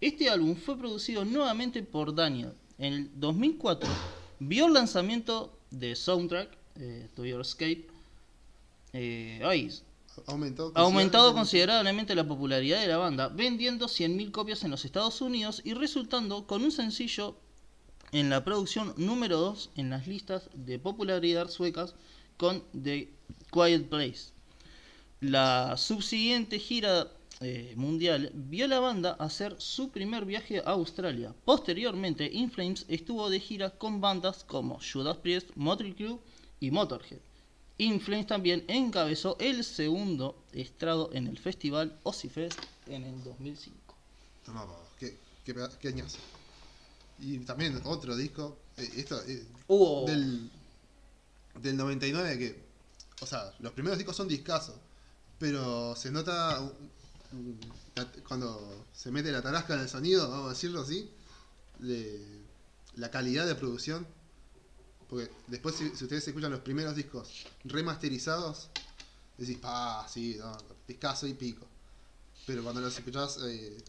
[0.00, 2.52] Este álbum fue producido nuevamente por Daniel.
[2.78, 3.88] En el 2004
[4.38, 7.86] vio el lanzamiento de Soundtrack eh, to Your Escape.
[8.94, 9.70] Eh, ay,
[10.26, 15.60] aumentado considerablemente- considerablemente la popularidad de la banda, vendiendo 100.000 copias en los Estados Unidos
[15.64, 17.36] y resultando con un sencillo
[18.12, 21.94] en la producción número 2 en las listas de popularidad suecas
[22.38, 23.08] con The
[23.52, 24.32] Quiet Place.
[25.20, 31.34] La subsiguiente gira eh, mundial vio a la banda hacer su primer viaje a Australia.
[31.44, 36.18] Posteriormente, In Flames estuvo de gira con bandas como Judas Priest, Motley Crue
[36.60, 37.18] y Motorhead.
[37.78, 43.94] In Flames también encabezó el segundo estrado en el festival Ozzfest en el 2005.
[44.44, 46.18] Tomá, papá, qué, qué, peda- qué añazo.
[47.18, 49.44] Y también otro disco, eh, esto, eh,
[51.60, 52.62] del 99 que,
[53.22, 54.76] o sea, los primeros discos son discazos,
[55.40, 56.70] pero se nota
[58.28, 61.10] cuando se mete la tarasca en el sonido, vamos a decirlo así,
[62.96, 64.06] la calidad de producción.
[65.08, 68.68] Porque después si, ustedes escuchan los primeros discos remasterizados,
[69.38, 70.56] decís, ah, sí, no,
[71.26, 71.66] y pico.
[72.46, 73.82] Pero cuando los escuchás eh,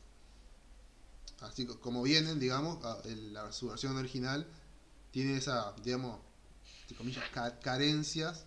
[1.42, 2.80] así co- como vienen, digamos,
[3.34, 4.48] la, su versión original
[5.12, 6.20] tiene esa, digamos,
[6.84, 8.46] entre comillas, ca- carencias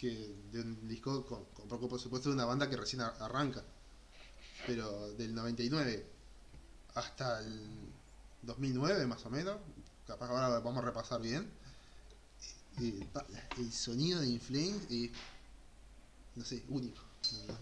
[0.00, 3.62] que de un disco con, con poco presupuesto de una banda que recién ar- arranca.
[4.66, 6.06] Pero del 99
[6.94, 7.60] hasta el
[8.42, 9.58] 2009 más o menos,
[10.06, 11.48] capaz ahora vamos a repasar bien,
[13.58, 15.10] el sonido de Inflame es,
[16.36, 17.02] no sé, único.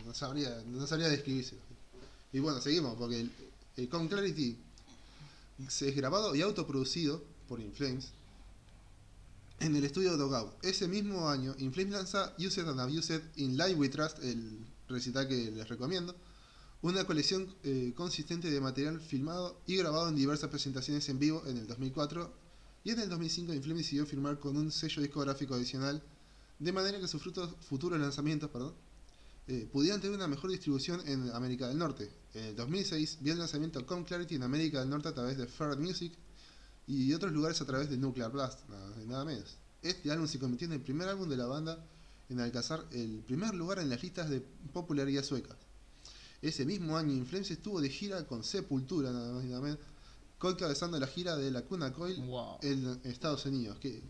[0.06, 1.60] No, sabría, no sabría describírselo.
[2.32, 3.32] Y bueno, seguimos, porque el,
[3.76, 4.56] el Con Clarity
[5.66, 8.12] es grabado y autoproducido por Inflames
[9.60, 10.52] en el estudio Dogout.
[10.64, 15.50] Ese mismo año, Inflames lanza Used and Abused in Live We Trust, el recital que
[15.50, 16.14] les recomiendo,
[16.80, 21.58] una colección eh, consistente de material filmado y grabado en diversas presentaciones en vivo en
[21.58, 22.32] el 2004
[22.84, 26.02] y en el 2005 Inflames decidió firmar con un sello discográfico adicional
[26.60, 28.74] de manera que sus frutos, futuros lanzamientos perdón,
[29.48, 32.10] eh, pudieran tener una mejor distribución en América del Norte.
[32.34, 35.46] En el 2006 vio el lanzamiento Come Clarity en América del Norte a través de
[35.48, 36.12] Fair Music
[36.88, 39.56] y otros lugares a través de Nuclear Blast, nada, nada menos.
[39.82, 41.78] Este álbum se convirtió en el primer álbum de la banda
[42.30, 44.40] en alcanzar el primer lugar en las listas de
[44.72, 45.56] popularidad suecas.
[46.42, 49.78] Ese mismo año Inflames estuvo de gira con Sepultura, nada más y nada menos,
[50.42, 52.58] encabezando la gira de la Cuna Coil Wow.
[52.62, 53.76] en Estados Unidos.
[53.80, 54.02] Qué,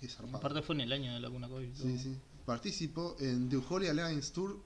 [0.00, 0.36] Qué zarpado.
[0.38, 1.72] Aparte fue en el año de Laguna Coil.
[1.72, 1.82] todo.
[1.86, 2.16] Sí, sí.
[2.46, 4.58] Participó en The Holy Alliance Tour.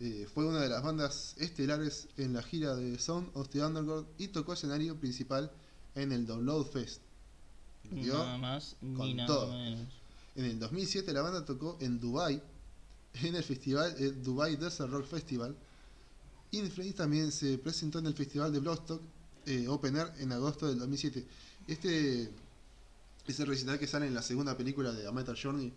[0.00, 4.06] eh, fue una de las bandas estelares en la gira de Sound of the Underground
[4.18, 5.50] y tocó escenario principal
[5.94, 7.00] en el Download Fest.
[7.90, 9.52] Metió Nada más ni nada todo.
[9.52, 9.88] menos.
[10.36, 12.42] En el 2007 la banda tocó en Dubai
[13.22, 15.54] en el festival el Dubai Desert Rock Festival.
[16.50, 19.00] Inflames también se presentó en el festival de Bloodstock
[19.46, 21.26] eh, Open Air en agosto del 2007.
[21.66, 22.30] Este
[23.26, 25.72] es el recital que sale en la segunda película de A Metal Journey.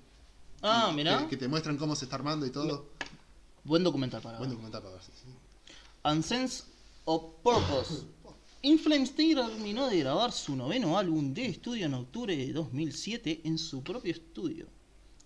[0.61, 1.19] Ah, mirá.
[1.23, 2.89] Que, que te muestran cómo se está armando y todo.
[3.63, 4.55] Buen documental para Buen ver.
[4.57, 5.11] documental para verse.
[5.13, 5.29] sí.
[6.03, 6.63] And Sense
[7.05, 8.03] of Purpose.
[8.61, 13.83] Inflames terminó de grabar su noveno álbum de estudio en octubre de 2007 en su
[13.83, 14.67] propio estudio.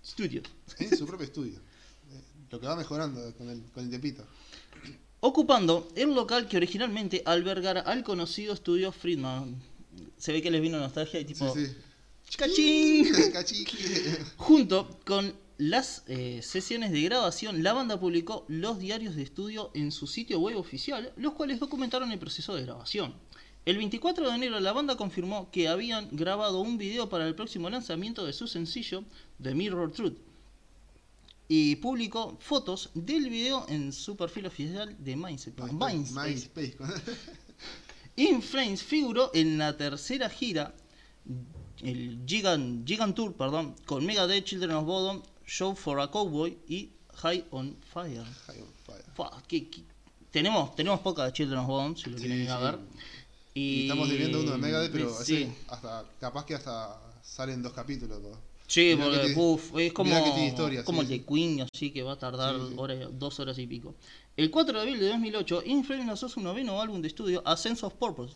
[0.03, 0.41] Estudio.
[0.79, 1.53] En su propio estudio.
[1.53, 4.25] Eh, Lo que va mejorando con el, con el tiempito.
[5.21, 9.61] Ocupando el local que originalmente albergara al conocido estudio Friedman.
[10.17, 11.53] Se ve que les vino nostalgia y tipo.
[11.53, 12.37] Sí, sí.
[12.37, 13.13] ¡Cachín!
[14.37, 19.91] Junto con las eh, sesiones de grabación, la banda publicó los diarios de estudio en
[19.91, 23.13] su sitio web oficial, los cuales documentaron el proceso de grabación.
[23.63, 27.69] El 24 de enero la banda confirmó que habían grabado un video para el próximo
[27.69, 29.03] lanzamiento de su sencillo,
[29.39, 30.17] The Mirror Truth,
[31.47, 35.15] y publicó fotos del video en su perfil oficial de.
[35.15, 36.75] MySpace.
[38.15, 40.73] In Flames figuró en la tercera gira,
[41.83, 45.21] el Gigant, Gigant Tour, perdón, con Megadeth, Children of Bodom,
[45.51, 48.23] Show for a Cowboy y High on Fire.
[48.47, 49.03] High on Fire.
[49.13, 49.43] Fua,
[50.31, 52.63] Tenemos, tenemos poca de Children of Bodom, si lo Sí, quieren ir a sí.
[52.63, 52.79] ver.
[53.53, 57.73] Y estamos debiendo uno de Megadeth, pero sí, ese hasta, capaz que hasta salen dos
[57.73, 58.21] capítulos.
[58.21, 58.29] ¿no?
[58.65, 62.13] sí, mirá porque uf, es como, historia, como sí, el de Queen, así que va
[62.13, 62.73] a tardar Sí, sí.
[62.77, 63.93] horas- dos horas y pico.
[64.37, 67.57] El 4 de abril de 2008, In Flames lanzó su noveno álbum de estudio, A
[67.57, 68.35] Sense of Purpose.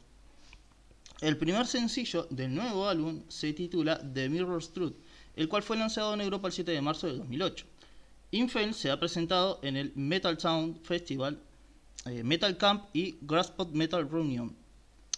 [1.21, 4.95] El primer sencillo del nuevo álbum se titula The Mirror's Truth,
[5.35, 7.65] el cual fue lanzado en Europa el 7 de marzo de 2008.
[8.31, 11.37] In Flames se ha presentado en el Metal Sound Festival,
[12.05, 14.55] eh, Metal Camp y Grasspot Metal Reunion,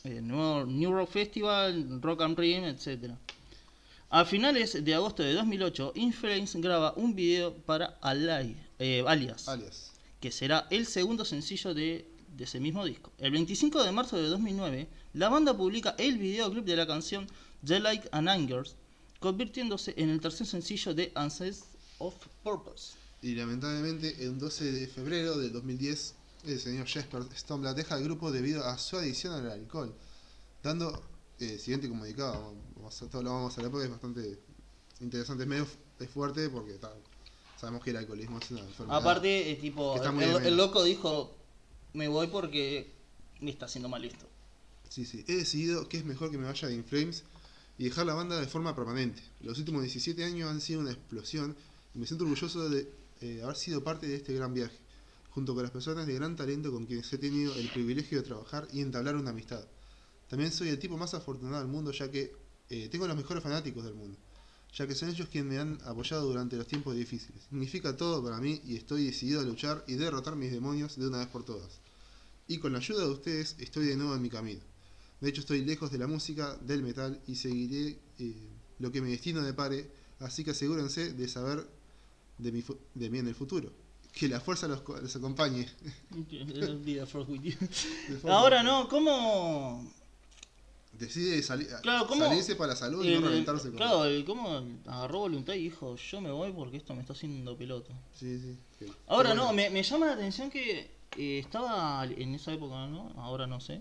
[0.03, 3.11] el nuevo New Rock Festival, Rock and Rim, etc.
[4.09, 9.47] A finales de agosto de 2008, In Flames graba un video para Alai- eh, Alias
[9.49, 9.91] Alias.
[10.21, 12.05] que será el segundo sencillo de,
[12.37, 13.11] de ese mismo disco.
[13.17, 17.27] El 25 de marzo de 2009, la banda publica el videoclip de la canción
[17.65, 18.75] The Light and Angers,
[19.19, 22.93] convirtiéndose en el tercer sencillo de Ancestors of Purpose.
[23.21, 28.31] Y lamentablemente, el 12 de febrero del 2010, el señor Jesper Stombla deja el grupo
[28.31, 29.93] debido a su adicción al alcohol,
[30.61, 31.01] dando
[31.39, 32.53] eh, siguiente comunicado.
[32.75, 34.39] Vamos a, todo lo vamos a leer porque es bastante
[35.01, 35.67] interesante, es medio
[35.99, 36.77] es fuerte porque
[37.59, 38.99] sabemos que el alcoholismo es una enfermedad.
[38.99, 41.35] Aparte, eh, tipo, el, el loco dijo,
[41.93, 42.91] me voy porque
[43.39, 44.27] me está haciendo mal esto.
[44.89, 45.25] Sí, sí.
[45.27, 47.23] He decidido que es mejor que me vaya de Inflames
[47.77, 49.21] y dejar la banda de forma permanente.
[49.41, 51.55] Los últimos 17 años han sido una explosión
[51.93, 54.77] y me siento orgulloso de eh, haber sido parte de este gran viaje,
[55.29, 58.67] junto con las personas de gran talento con quienes he tenido el privilegio de trabajar
[58.71, 59.65] y entablar una amistad.
[60.27, 62.35] También soy el tipo más afortunado del mundo ya que
[62.69, 64.17] eh, tengo los mejores fanáticos del mundo,
[64.73, 67.43] ya que son ellos quienes me han apoyado durante los tiempos difíciles.
[67.49, 71.19] Significa todo para mí y estoy decidido a luchar y derrotar mis demonios de una
[71.19, 71.79] vez por todas.
[72.47, 74.61] Y con la ayuda de ustedes estoy de nuevo en mi camino.
[75.21, 78.35] De hecho estoy lejos de la música, del metal y seguiré eh,
[78.79, 81.67] lo que mi destino depare, así que asegúrense de saber
[82.37, 83.71] de mí, fu- de mí en el futuro.
[84.13, 85.67] Que la fuerza los, co- los acompañe.
[88.31, 89.91] Ahora no, ¿cómo?
[90.93, 92.25] Decide sali- Claro, ¿cómo?
[92.25, 95.95] salirse para la salud y no reventarse con claro, el cómo agarró voluntad y dijo,
[95.95, 97.93] yo me voy porque esto me está haciendo pelota.
[98.13, 98.39] Sí,
[98.79, 98.85] sí.
[99.07, 102.87] Ahora pero no, bueno, me, me llama la atención que eh, estaba en esa época,
[102.87, 103.11] ¿no?
[103.17, 103.79] Ahora no sé.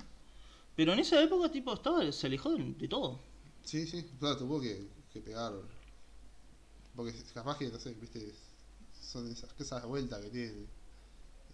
[0.76, 3.20] Pero en esa época, tipo, estaba, se alejó de, de todo.
[3.64, 4.06] Sí, sí.
[4.20, 5.54] Claro, tuvo que, que pegar.
[6.94, 8.32] Porque capaz que, no sé, viste,
[9.00, 10.66] son esas, esas vueltas que tiene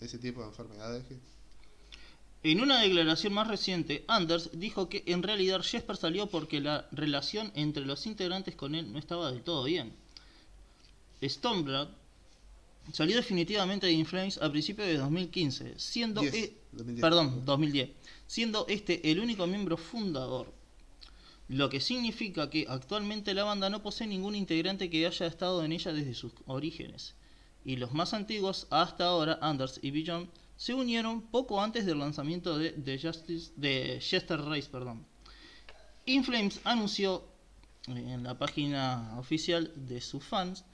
[0.01, 1.19] ese tipo de enfermedades que...
[2.45, 7.53] En una declaración más reciente, Anders dijo que en realidad Jesper salió porque la relación
[7.55, 9.95] entre los integrantes con él no estaba del todo bien.
[11.23, 11.89] Stormblad
[12.91, 17.01] salió definitivamente de Inflames a principios de 2015, siendo 10, e- 2010.
[17.01, 17.91] perdón, 2010,
[18.27, 20.53] siendo este el único miembro fundador.
[21.49, 25.73] Lo que significa que actualmente la banda no posee ningún integrante que haya estado en
[25.73, 27.15] ella desde sus orígenes.
[27.65, 32.59] Y los más antiguos hasta ahora, Anders y Beyond, se unieron poco antes del lanzamiento
[32.59, 34.69] de, The Justice, de Chester Race.
[34.71, 35.05] Perdón.
[36.07, 37.25] Inflames anunció
[37.87, 40.65] en la página oficial de sus fans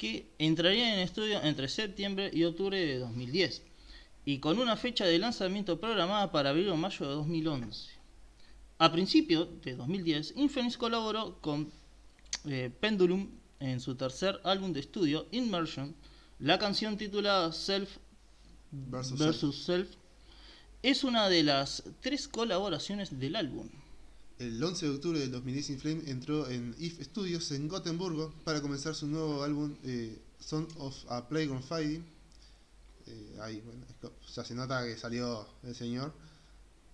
[0.00, 3.62] que entraría en estudio entre septiembre y octubre de 2010
[4.24, 7.90] y con una fecha de lanzamiento programada para abril o mayo de 2011.
[8.78, 11.70] A principios de 2010, Inflames colaboró con
[12.46, 13.28] eh, Pendulum
[13.60, 15.94] en su tercer álbum de estudio, Immersion,
[16.38, 17.98] la canción titulada Self
[18.72, 19.90] Versus versus Self
[20.82, 23.68] es una de las tres colaboraciones del álbum.
[24.40, 28.94] El 11 de octubre del 2010 Inflame entró en If Studios en Gotemburgo para comenzar
[28.94, 32.02] su nuevo álbum eh, Son of a Plague on Fighting.
[33.06, 33.84] Eh, ahí, bueno,
[34.26, 36.14] se nota que salió el señor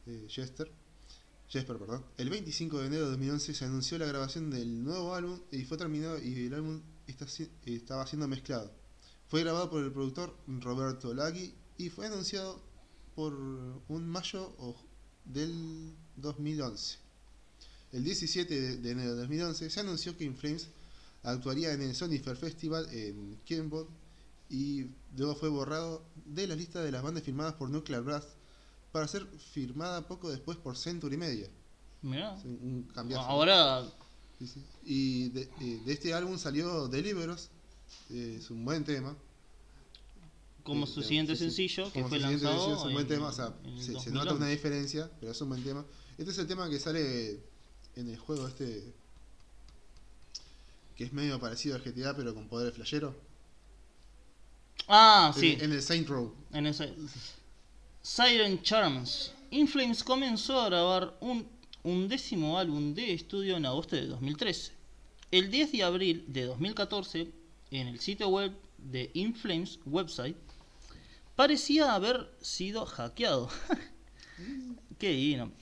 [0.06, 0.68] eh, Jester.
[1.48, 2.04] Jesper, perdón.
[2.16, 5.78] El 25 de enero de 2011 se anunció la grabación del nuevo álbum y fue
[5.78, 7.26] terminado y el álbum está
[7.64, 8.72] estaba siendo mezclado.
[9.28, 12.60] Fue grabado por el productor Roberto Lagui y fue anunciado
[13.14, 14.52] por un mayo
[15.24, 17.05] del 2011.
[17.92, 20.68] El 17 de, de enero de 2011 se anunció que Inflames
[21.22, 23.86] actuaría en el Sony Fair Festival en Kenwood
[24.50, 28.28] y luego fue borrado de la lista de las bandas firmadas por Nuclear Blast
[28.92, 31.48] para ser firmada poco después por Century Media.
[32.02, 32.34] Mirá.
[32.44, 32.86] Un-.
[33.16, 33.84] Ahora,
[34.38, 34.62] Sí, sí.
[34.84, 37.48] Y de, eh, de este álbum salió Deliveros,
[38.10, 39.16] eh, es un buen tema.
[40.62, 41.44] como Sí, su siguiente sí.
[41.44, 42.52] sencillo, que Como fue su lanzado.
[42.54, 43.46] sencillo, es un buen en- tema, o sea,
[43.78, 44.10] se, se 2011.
[44.10, 45.84] nota una diferencia, pero es un buen tema.
[46.18, 47.40] Este es el tema que sale
[47.96, 48.92] en el juego este
[50.96, 53.14] que es medio parecido al GTA pero con poder flashero.
[54.88, 55.58] Ah, En- sí.
[55.60, 56.32] En, el Saint Row.
[56.52, 56.94] En ese.
[58.02, 59.32] Siren Charms.
[59.50, 61.46] Inflames comenzó a grabar un
[61.82, 64.72] undécimo álbum de estudio en agosto de 2013.
[65.30, 67.30] El 10 de abril de 2014,
[67.70, 70.36] en el sitio web de Inflames website,
[71.34, 73.48] parecía haber sido hackeado.
[74.98, 75.52] Qué divino.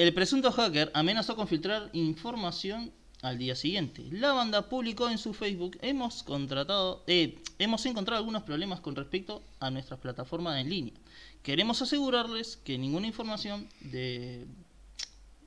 [0.00, 4.02] El presunto hacker amenazó con filtrar información al día siguiente.
[4.10, 9.42] La banda publicó en su Facebook, hemos contratado, eh, hemos encontrado algunos problemas con respecto
[9.58, 10.94] a nuestras plataformas en línea.
[11.42, 14.46] Queremos asegurarles que ninguna información de,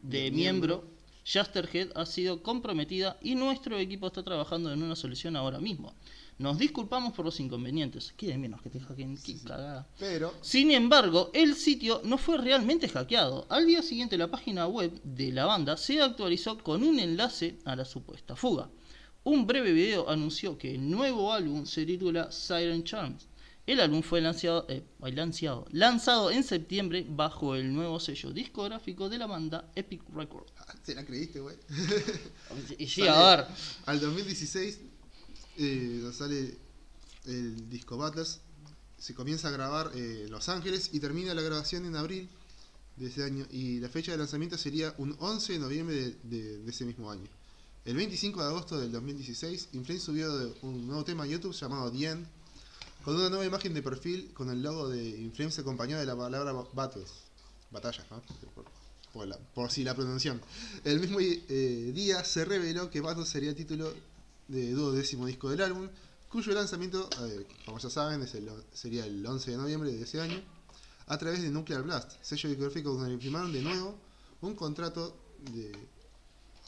[0.04, 0.84] de De miembro
[1.26, 5.94] Justerhead ha sido comprometida y nuestro equipo está trabajando en una solución ahora mismo.
[6.38, 8.14] Nos disculpamos por los inconvenientes.
[8.18, 9.88] Qué de menos que te hackeen, qué cagada.
[10.00, 13.46] Pero Sin embargo, el sitio no fue realmente hackeado.
[13.50, 17.76] Al día siguiente la página web de la banda se actualizó con un enlace a
[17.76, 18.70] la supuesta fuga.
[19.24, 23.28] Un breve video anunció que el nuevo álbum se titula Siren Charms.
[23.66, 29.18] El álbum fue lanzado, eh, lanzado, lanzado en septiembre bajo el nuevo sello discográfico de
[29.18, 30.52] la banda Epic Records.
[30.58, 31.56] ah, te la creíste, güey.
[32.78, 33.46] Y sí, a ver,
[33.86, 34.80] Al 2016
[35.58, 36.58] eh, sale
[37.26, 38.42] el disco Battles,
[38.98, 42.28] se comienza a grabar eh, en Los Ángeles y termina la grabación en abril
[42.98, 46.58] de ese año y la fecha de lanzamiento sería un 11 de noviembre de, de-
[46.60, 47.28] de ese mismo año.
[47.86, 51.90] El 25 de agosto del 2016, Inflame subió de- un nuevo tema a YouTube llamado
[51.92, 52.28] The End,
[53.04, 56.52] con una nueva imagen de perfil con el logo de Inflames acompañado de la palabra
[56.54, 57.10] ba- Battles,
[57.72, 58.22] batallas, ¿no?
[59.54, 60.42] Por, si la pronunciación.
[60.84, 63.94] El mismo eh, día se reveló que Battles sería el título
[64.48, 65.88] de duodécimo disco del álbum,
[66.30, 70.20] cuyo lanzamiento, eh, como ya saben, es el- sería el 11 de noviembre de ese
[70.20, 70.42] año,
[71.08, 73.96] a través de Nuclear Blast, sello discográfico donde firmaron de nuevo
[74.42, 75.16] un contrato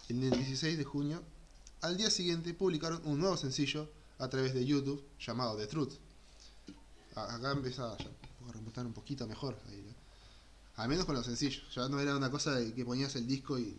[0.09, 1.21] el 16 de junio.
[1.81, 5.93] Al día siguiente publicaron un nuevo sencillo a través de YouTube llamado The Truth.
[7.15, 8.05] Acá empezaba ya
[8.49, 9.57] a remontar un poquito mejor.
[9.69, 9.93] ahí, ¿no?
[10.75, 11.63] Al menos con los sencillos.
[11.73, 13.77] Ya no era una cosa de que ponías el disco y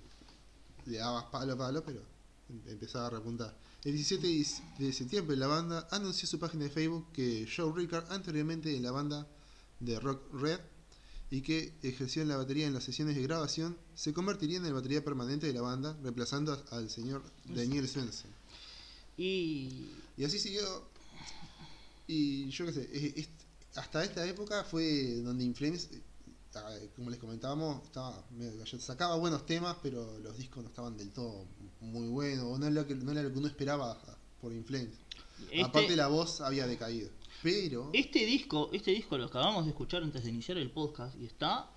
[0.87, 2.01] le dabas palo a palo, pero
[2.49, 3.55] em- empezaba a repuntar.
[3.85, 4.45] El 17
[4.79, 8.91] de septiembre la banda anunció su página de Facebook que Joe Rickard, anteriormente en la
[8.91, 9.27] banda
[9.79, 10.59] de Rock Red
[11.31, 14.73] y que ejerció en la batería en las sesiones de grabación, se convertiría en el
[14.73, 18.31] batería permanente de la banda, reemplazando al señor Daniel Svensson.
[19.19, 20.89] y Y así siguió.
[22.07, 23.29] Y yo qué sé, eh,
[23.75, 26.03] hasta esta época fue donde Inflames, eh,
[26.55, 28.25] ah, como les comentábamos, estaba
[28.79, 31.47] sacaba buenos temas, pero los discos no estaban del todo
[31.81, 34.01] muy buenos, o no era lo que, no era lo que uno esperaba
[34.41, 34.95] por Inflames.
[35.51, 37.11] este, Aparte la voz había decaído.
[37.43, 37.91] Pero...
[37.93, 41.71] este disco, este disco lo acabamos de escuchar antes de iniciar el podcast y está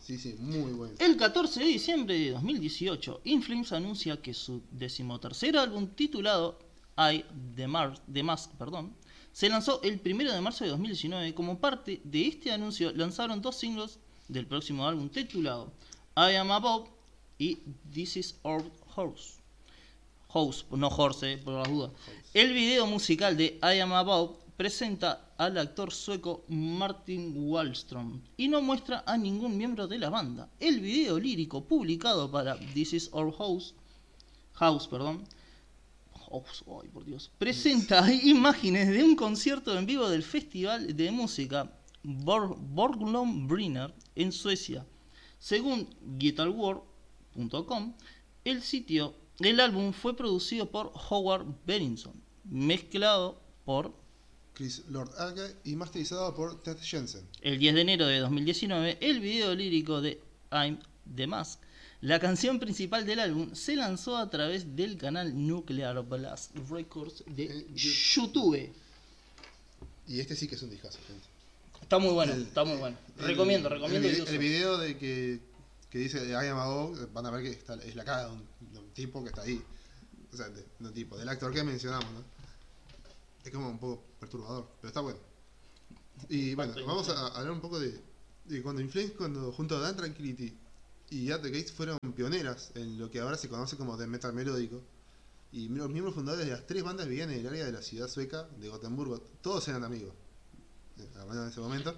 [0.00, 0.94] Sí, sí, sí, muy bueno.
[0.98, 6.58] El 14 de diciembre de 2018, Inflames anuncia que su decimotercer álbum titulado
[6.98, 8.94] I The, Mar The Mask perdón,
[9.34, 11.34] se lanzó el 1 de marzo de 2019.
[11.34, 15.72] Como parte de este anuncio lanzaron dos singles del próximo álbum titulado
[16.16, 16.88] I Am Above
[17.36, 17.56] y
[17.92, 18.62] This Is Our
[18.94, 19.40] House.
[20.32, 21.90] House, no Horse, por las dudas.
[22.32, 28.62] El video musical de I Am Above presenta al actor sueco Martin Wallström y no
[28.62, 30.48] muestra a ningún miembro de la banda.
[30.60, 33.74] El video lírico publicado para This Is Our House,
[34.52, 35.24] House, perdón,
[36.92, 41.72] Por Dios, presenta imágenes de un concierto en vivo del festival de música
[42.02, 44.86] Bor Borglum Brinner en Suecia.
[45.38, 47.94] Según GuitarWorld.com,
[48.44, 52.12] el sitio El álbum fue producido por Howard Bennington,
[52.44, 53.94] mezclado por
[54.54, 57.28] Chris Lord Ake y masterizado por Ted Jensen.
[57.40, 60.22] el 10 de enero de 2019 el video lírico de
[60.52, 60.78] I'm
[61.16, 61.60] the Mask.
[62.04, 67.44] La canción principal del álbum se lanzó a través del canal Nuclear Blast Records de
[67.44, 68.70] Eh, YouTube.
[70.06, 71.24] Y este sí que es un discazo, gente.
[71.80, 72.98] Está muy bueno, El- está muy bueno.
[73.18, 75.40] El- Recomiendo, recomiendo El, el vide- el video de que,
[75.88, 78.32] que dice I am a God, van a ver que está, es la cara de
[78.32, 79.62] un, de un tipo que está ahí.
[80.30, 82.22] O sea, de, de un tipo, del actor que mencionamos, ¿no?
[83.44, 85.18] Es como un poco perturbador, pero está bueno.
[86.28, 87.98] Y bueno, vamos a, hablar un poco de,
[88.44, 90.52] de cuando Inflames, cuando junto a Dan Tranquility
[91.14, 94.32] y At the Gates fueron pioneras en lo que ahora se conoce como death metal
[94.32, 94.82] melódico.
[95.52, 98.08] Y los miembros fundadores de las tres bandas vivían en el área de la ciudad
[98.08, 99.20] sueca de Gotemburgo.
[99.40, 100.12] Todos eran amigos,
[100.98, 101.94] eh, en ese momento.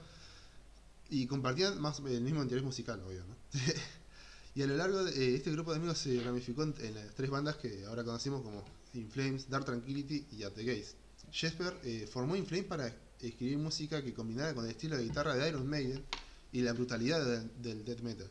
[1.08, 3.36] Y compartían más el mismo interés musical, obvio, ¿no?
[4.54, 7.30] y a lo largo de eh, este grupo de amigos se ramificó en, las tres
[7.30, 8.62] bandas que ahora conocimos como
[8.92, 10.94] In Flames, Dark Tranquility y At the Gates.
[11.32, 15.34] Jesper eh, formó In Flames para escribir música que combinara con el estilo de guitarra
[15.34, 16.04] de Iron Maiden
[16.52, 17.24] y la brutalidad
[17.62, 18.28] del death metal.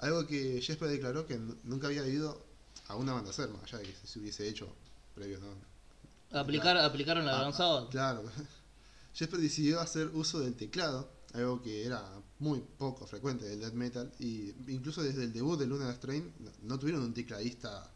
[0.00, 2.44] Algo que Jesper declaró que nunca había ido
[2.88, 4.66] a una banda hacer, más allá de que se hubiese hecho
[5.14, 6.38] previo, ¿no?
[6.38, 7.90] Aplicar, aplicaron la Ah, Gran Sabbath.
[7.90, 8.22] Claro.
[9.14, 12.02] Jesper decidió hacer uso del teclado, algo que era
[12.38, 16.32] muy poco frecuente del death metal, y incluso desde el debut de Lunar Strain
[16.62, 17.90] no, tuvieron un tecladista.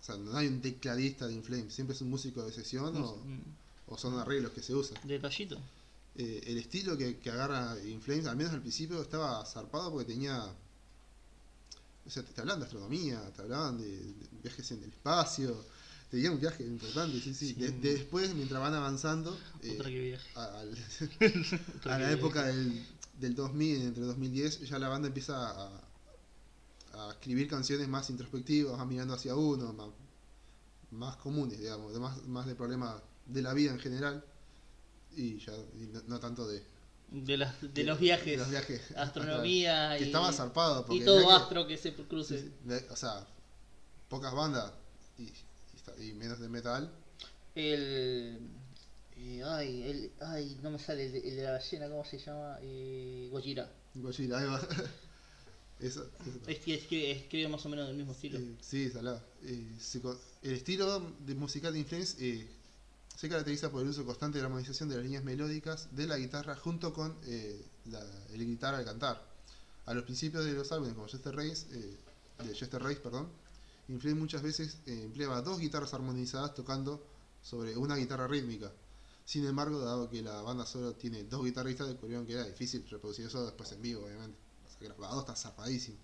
[0.00, 3.16] O sea, no hay un tecladista de Inflames, siempre es un músico de sesión o,
[3.16, 3.40] Mm,
[3.88, 4.98] o son arreglos que se usan.
[5.06, 5.58] Detallito.
[6.16, 10.42] Eh, el estilo que, que agarra Inflames, al menos al principio, estaba zarpado porque tenía.
[12.08, 15.64] O sea, te, te hablaban de astronomía, te hablaban de, de viajes en el espacio,
[16.10, 17.48] tenían un viaje importante, sí, sí.
[17.48, 17.54] Sí.
[17.54, 19.76] De- de después, mientras van avanzando, eh,
[20.34, 20.74] a, al-
[21.84, 22.82] a la época del,
[23.20, 25.70] del 2000, entre 2010, ya la banda empieza a,
[26.94, 29.88] a escribir canciones más introspectivas, más mirando hacia uno, más,
[30.90, 34.24] más comunes, digamos, más, más de problemas de la vida en general,
[35.14, 36.62] y ya y no, no tanto de,
[37.10, 38.26] De, las, de los viajes.
[38.26, 40.84] de los viajes Astronomía que y, estaba zarpado.
[40.84, 42.50] Porque y todo astro que se cruce.
[42.90, 43.26] o sea,
[44.08, 44.72] pocas bandas
[45.18, 46.90] y, menos de metal.
[47.54, 48.38] El.
[49.16, 52.18] eh, ay, el, ay, no me sale el, de- el de la ballena, ¿cómo se
[52.18, 52.58] llama?
[52.62, 53.72] Eh, Gojira.
[53.94, 54.60] Gojira, ahí va.
[55.80, 58.36] Eso, eso Es que escribe, escribe más o menos del mismo estilo.
[58.38, 59.22] Eh, sí, salado.
[59.44, 59.64] Eh,
[60.42, 62.48] el estilo de musical de Inflames eh,
[63.18, 66.16] se caracteriza por el uso constante de la armonización de las líneas melódicas de la
[66.16, 68.00] guitarra junto con eh, la,
[68.32, 69.20] el guitarra al cantar.
[69.86, 71.96] A los principios de los álbumes, como Jester Race, eh,
[72.44, 73.28] de Race, perdón,
[73.88, 77.04] muchas veces eh, empleaba dos guitarras armonizadas tocando
[77.42, 78.70] sobre una guitarra rítmica.
[79.24, 83.26] Sin embargo, dado que la banda solo tiene dos guitarristas, descubrieron que era difícil reproducir
[83.26, 84.38] eso después en vivo, obviamente.
[84.64, 85.98] O sea, grabado está zapadísimo.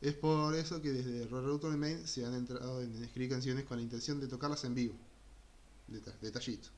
[0.00, 3.78] Es por eso que desde Road to Remain se han entrado en escribir canciones con
[3.78, 4.94] la intención de tocarlas en vivo.
[5.88, 6.68] Deta- detallito.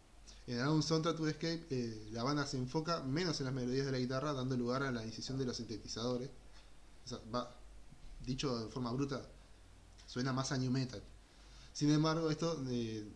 [0.46, 3.86] En el álbum Soundtrack to Escape, eh, la banda se enfoca menos en las melodías
[3.86, 6.30] de la guitarra, dando lugar a la incisión de los sintetizadores.
[7.04, 7.54] O sea, va,
[8.24, 9.22] dicho de forma bruta,
[10.06, 11.02] suena más a new metal.
[11.72, 13.06] Sin embargo, esto eh,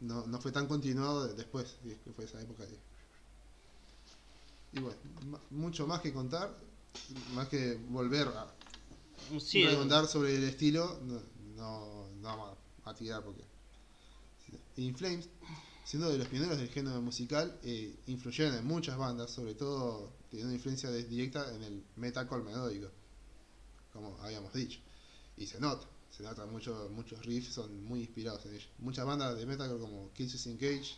[0.00, 2.78] no, no fue tan continuado de- después, que fue esa época de...
[4.74, 4.98] Y bueno,
[5.50, 6.54] mucho más que contar,
[7.34, 8.46] más que volver a,
[9.40, 11.20] Sí, preguntar sobre el estilo, no,
[11.56, 13.42] no, no vamos a tirar porque.
[14.76, 15.28] In Flames,
[15.84, 20.52] siendo de los pioneros del género musical, eh, influyeron en muchas bandas, sobre todo teniendo
[20.52, 22.90] influencia directa en el metalcore melódico,
[23.92, 24.80] como habíamos dicho.
[25.36, 28.68] Y se nota, se nota mucho, muchos riffs son muy inspirados en ellos.
[28.78, 30.96] Muchas bandas de metalcore como Killswitch Engage,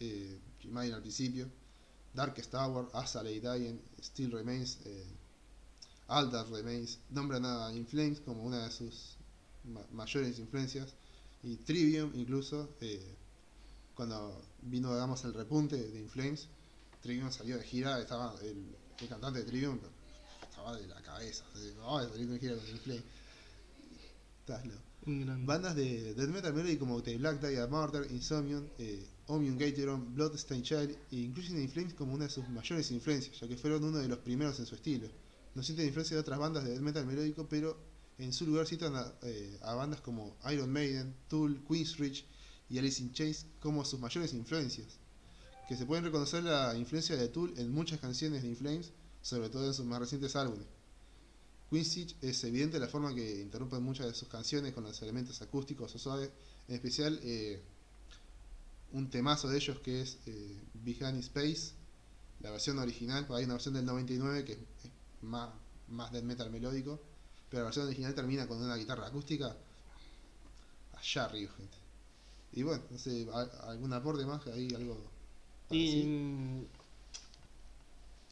[0.00, 1.48] eh, Imagine al principio,
[2.12, 5.06] Darkest Tower, Azalea Dying, Still Remains, eh,
[6.08, 9.16] Aldar Remains, nombran a In Flames como una de sus
[9.64, 10.94] ma- mayores influencias
[11.44, 13.16] y Trivium incluso eh,
[13.94, 16.48] cuando vino digamos el repunte de In Flames
[17.02, 19.78] Trivium salió de gira estaba el, el cantante de Trivium
[20.48, 21.44] estaba de la cabeza
[21.82, 23.04] "Oh, salir de gira con In Flames
[24.40, 24.82] Estás loco.
[25.06, 30.64] Bandas de death metal melody como The Black Dahlia Murder, Insomnium, eh, Omnium Gateron, Bloodstained
[30.64, 33.84] Child e incluyen a In Flames como una de sus mayores influencias, ya que fueron
[33.84, 35.08] uno de los primeros en su estilo.
[35.54, 37.74] No sienten influencia de otras bandas de death metal melódico, pero
[38.18, 42.24] en su lugar citan a, eh, a bandas como Iron Maiden, Tool, Queensrÿche
[42.68, 44.98] y Alice in Chains como sus mayores influencias.
[45.68, 48.92] Que se pueden reconocer la influencia de Tool en muchas canciones de In Flames,
[49.22, 50.66] sobre todo en sus más recientes álbumes.
[51.70, 55.94] Quincy es evidente la forma que interrumpen muchas de sus canciones con los elementos acústicos
[55.94, 56.30] o suaves,
[56.68, 57.60] en especial eh,
[58.92, 61.72] un temazo de ellos que es eh, Behind Space,
[62.40, 64.58] la versión original, hay una versión del 99 que es
[65.22, 65.50] más,
[65.88, 67.00] más death metal melódico,
[67.54, 69.56] pero la versión original termina con una guitarra acústica
[70.92, 71.76] allá arriba, gente.
[72.52, 74.46] Y bueno, no sé, ¿a- ¿algún aporte más?
[74.48, 74.96] ¿Ahí algo?
[75.70, 76.02] Y,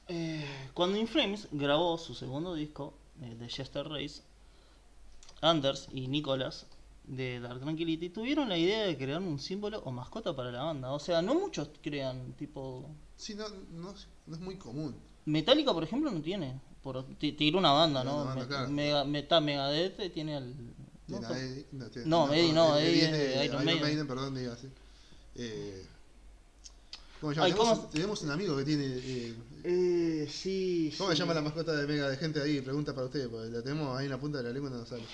[0.08, 0.44] eh,
[0.74, 4.22] cuando Inflames grabó su segundo disco eh, de Chester Race,
[5.42, 6.66] Anders y Nicholas
[7.04, 10.92] de Dark Tranquility tuvieron la idea de crear un símbolo o mascota para la banda.
[10.92, 12.96] O sea, no muchos crean, tipo.
[13.16, 13.94] Sí, no, no,
[14.26, 14.96] no es muy común.
[15.24, 16.60] Metallica, por ejemplo, no tiene.
[16.82, 18.16] Por, ti- tiró una banda, ¿no?
[18.16, 18.68] una banda, Me- claro.
[18.70, 20.54] Mega, Meta- Megadeth tiene el.
[21.06, 21.18] ¿no?
[21.18, 24.06] A Eddie- no, tiene- No, Eddie no, Eddie Iron Maiden.
[24.06, 24.68] perdón, diga así.
[25.36, 25.86] Eh,
[27.20, 27.46] ¿Cómo se llama?
[27.46, 28.84] Ay, tenemos, ¿cómo- Un, tenemos un amigo que tiene.
[28.86, 29.34] eh,
[29.64, 30.92] Eh, sí.
[30.98, 31.16] ¿Cómo sí.
[31.16, 32.60] se llama la mascota de Mega de gente ahí?
[32.60, 34.78] Pregunta para ustedes, porque la tenemos ahí en la punta de la lengua y no
[34.80, 35.04] nos sale.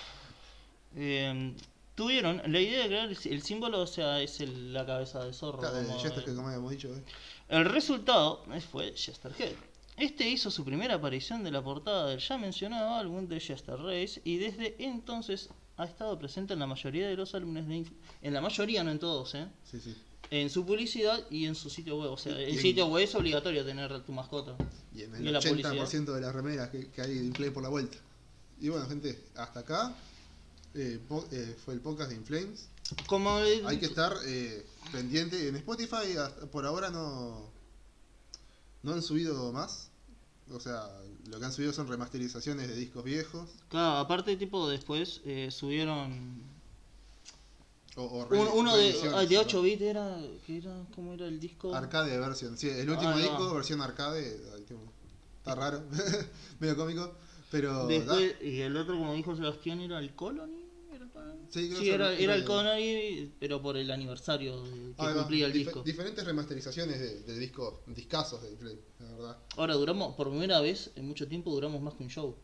[0.95, 1.53] Eh,
[1.95, 5.33] tuvieron la idea de crear el, el símbolo, o sea, es el- la cabeza de
[5.33, 5.59] zorro.
[5.59, 6.87] Claro, como, ya está eh, que como habíamos dicho.
[6.95, 7.03] eh.
[7.49, 9.55] El resultado fue Chesterhead.
[9.97, 14.21] Este hizo su primera aparición de la portada del ya mencionado álbum de Chester Race
[14.23, 17.85] y desde entonces ha estado presente en la mayoría de los álbumes de
[18.21, 19.47] en la mayoría, no en todos, ¿eh?
[19.69, 19.95] Sí, sí.
[20.29, 22.11] en su publicidad y en su sitio web.
[22.11, 24.55] O sea, Y el sitio web es obligatorio tener tu mascota.
[24.95, 27.63] Y en Y el la 80% de las remeras que, que hay de Inflame por
[27.63, 27.97] la vuelta.
[28.61, 29.95] Y bueno, gente, hasta acá
[30.75, 30.99] eh,
[31.31, 32.69] eh, fue el podcast de Inflames.
[33.07, 35.47] Como Hay que estar eh, pendiente.
[35.47, 37.49] En Spotify hasta- por ahora no,
[38.83, 39.89] no han subido más.
[40.51, 40.87] O sea,
[41.27, 43.47] lo que han subido son remasterizaciones de discos viejos.
[43.69, 46.41] Claro, aparte tipo después eh, subieron
[47.95, 49.41] O, o un- re- uno de, ah, de ¿no?
[49.41, 50.17] 8 bits era,
[50.47, 51.75] que era ¿cómo era el disco?
[51.75, 52.57] Arcade version.
[52.57, 53.21] Sí, el último Ah, no.
[53.21, 54.39] disco, versión arcade.
[55.37, 55.83] Está raro,
[56.59, 57.13] medio cómico.
[57.51, 60.58] Pero Después, y el otro, como dijo Sebastián, era el Colony.
[61.49, 65.81] Sí, Sí, era, el Colony, pero por el aniversario que cumplía el dif- disco.
[65.81, 69.37] Diferentes remasterizaciones de, de discos, discazos de Inflame, la verdad.
[69.57, 72.35] Ahora duramos, por primera vez en mucho tiempo, duramos más que un show.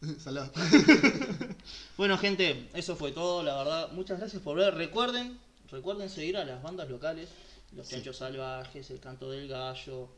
[0.18, 0.50] Salado.
[1.96, 3.92] Bueno, gente, eso fue todo, la verdad.
[3.92, 4.74] Muchas gracias por ver.
[4.74, 5.38] Recuerden,
[5.70, 7.28] recuerden seguir a las bandas locales,
[7.72, 7.94] Los Sí.
[7.96, 10.08] Chanchos Salvajes, El Canto del Gallo,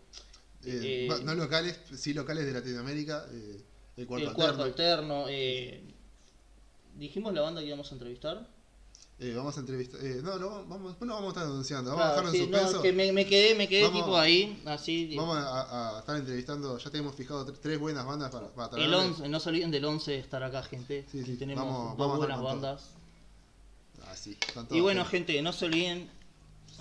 [0.64, 3.26] Eh, Eh, no locales, sí locales de Latinoamérica.
[3.32, 3.60] eh,
[3.96, 5.26] el cuarto El Cuarto alterno.
[6.96, 8.46] Dijimos la banda que íbamos a entrevistar.
[9.18, 9.98] Eh, vamos a entrevistar.
[10.04, 11.90] eh, no, no, vamos, no vamos a estar anunciando.
[11.90, 12.82] Vamos Claro, a dejarlo sí, en no, suspenso.
[12.82, 15.14] que me, me quedé, me quedé Vamos- tipo ahí, así.
[15.16, 16.76] Vamos a, a estar entrevistando.
[16.78, 18.98] Ya tenemos fijado tre- tres buenas bandas para, para El traerles.
[19.18, 21.06] 11, no se olviden del 11 estar acá, gente.
[21.10, 22.90] Sí, sí, Tenemos vamos- dos buenas bandas.
[24.06, 24.36] Ah, sí,
[24.70, 25.32] Y bueno, gente.
[25.32, 26.10] gente, no se olviden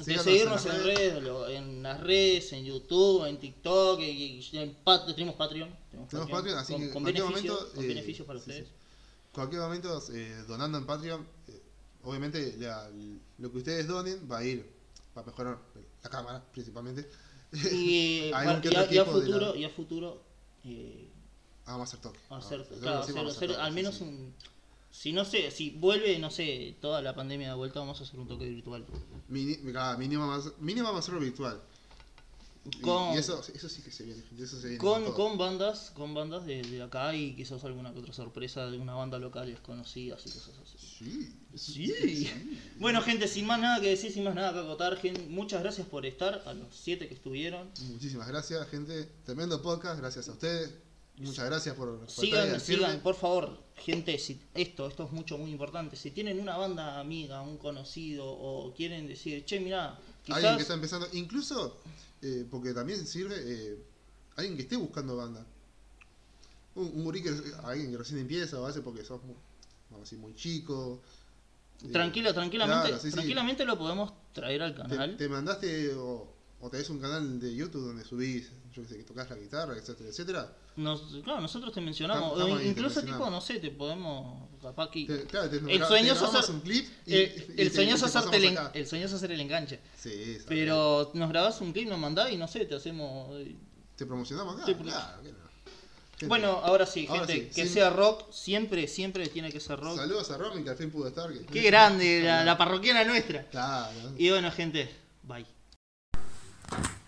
[0.05, 4.75] de seguirnos en redes, en las redes, en YouTube, en TikTok, en
[5.15, 5.69] tenemos Patreon.
[6.09, 8.67] Tenemos Patreon, así con, que con cualquier beneficios, momento, con eh, beneficios para ustedes.
[9.35, 11.61] Cualquier momento eh, donando en Patreon, eh,
[12.03, 12.89] obviamente la-
[13.37, 14.65] lo que ustedes donen va a ir
[15.13, 15.59] para mejorar
[16.03, 17.09] la cámara principalmente.
[17.71, 18.43] Y, a,
[18.91, 20.23] y a futuro, la- y a futuro
[20.63, 21.09] eh,
[21.67, 22.19] Ah, vamos a hacer toque.
[22.29, 24.03] hacer, Vamos a- claro, sí, hacer- vamos a hacer toque, al menos sí.
[24.03, 24.33] un...
[24.91, 28.17] Si no sé, si vuelve, no sé, toda la pandemia de vuelta, vamos a hacer
[28.17, 28.85] un toque virtual.
[29.27, 29.57] Mini-
[29.97, 31.61] mínimo, vamos, mínimo vamos a hacerlo virtual.
[32.65, 35.91] Y, Con- y eso, eso sí que se viene, gente, eso se viene Con, bandas,
[35.93, 39.45] con bandas de, de acá y quizás alguna que otra sorpresa de una banda local
[39.47, 40.77] desconocida y cosas así.
[40.87, 41.35] Sí.
[41.55, 42.31] Sí.
[42.79, 45.87] Bueno, gente, sin más nada que decir, sin más nada que acotar, gen- muchas gracias
[45.87, 47.69] por estar, a los siete que estuvieron.
[47.91, 49.07] Muchísimas gracias, gente.
[49.25, 50.73] Tremendo podcast, gracias a ustedes.
[51.17, 55.49] Muchas gracias por, por Sigan, sigan, por favor, gente, si, esto, esto es mucho, muy
[55.49, 55.95] importante.
[55.95, 60.37] Si tienen una banda amiga, un conocido, o quieren decir, che, mirá, quizás...
[60.37, 61.77] Alguien que está empezando, incluso,
[62.21, 63.77] eh, porque también sirve, eh,
[64.35, 65.45] alguien que esté buscando banda.
[66.75, 69.35] Un, un gurí que, alguien que recién empieza, o hace porque sos muy,
[69.89, 71.01] vamos a decir, muy chico.
[71.83, 73.13] Eh, Tranquilo, tranquilamente, claro, sí, sí.
[73.13, 75.17] tranquilamente lo podemos traer al Te, canal.
[75.17, 76.34] te mandaste o,
[76.65, 79.77] o tenés un canal de YouTube donde subís, yo que sé, que tocas la guitarra,
[79.77, 80.57] etcétera, etcétera.
[80.77, 85.05] Nos, claro, nosotros te mencionamos, te incluso tipo, no sé, te podemos, capaz que...
[85.05, 87.75] Te- claro, te, El sueño te es hacer- un clip y, Eh, y el te-
[87.75, 88.71] sueño es te hacerte pasamos el, en- acá.
[88.73, 89.79] el sueño es hacer el enganche.
[89.97, 90.37] Sí.
[90.47, 93.29] Pero nos grabás un clip, nos mandás y no sé, te hacemos...
[93.39, 93.55] eh,
[93.95, 95.45] Te promocionamos acá, Sí, claro, no.
[96.17, 97.73] Gente, Bueno, ahora sí, Ahora gente, sí, que sí.
[97.73, 99.97] sea rock, siempre, siempre tiene que ser rock.
[99.97, 101.31] Saludos a Romy que al fin pudo estar.
[101.31, 103.45] que- Qué grande, la, la parroquiana nuestra.
[103.49, 104.13] Claro.
[104.17, 104.89] Y bueno, gente,
[105.23, 105.45] bye.
[106.67, 107.04] Thank you.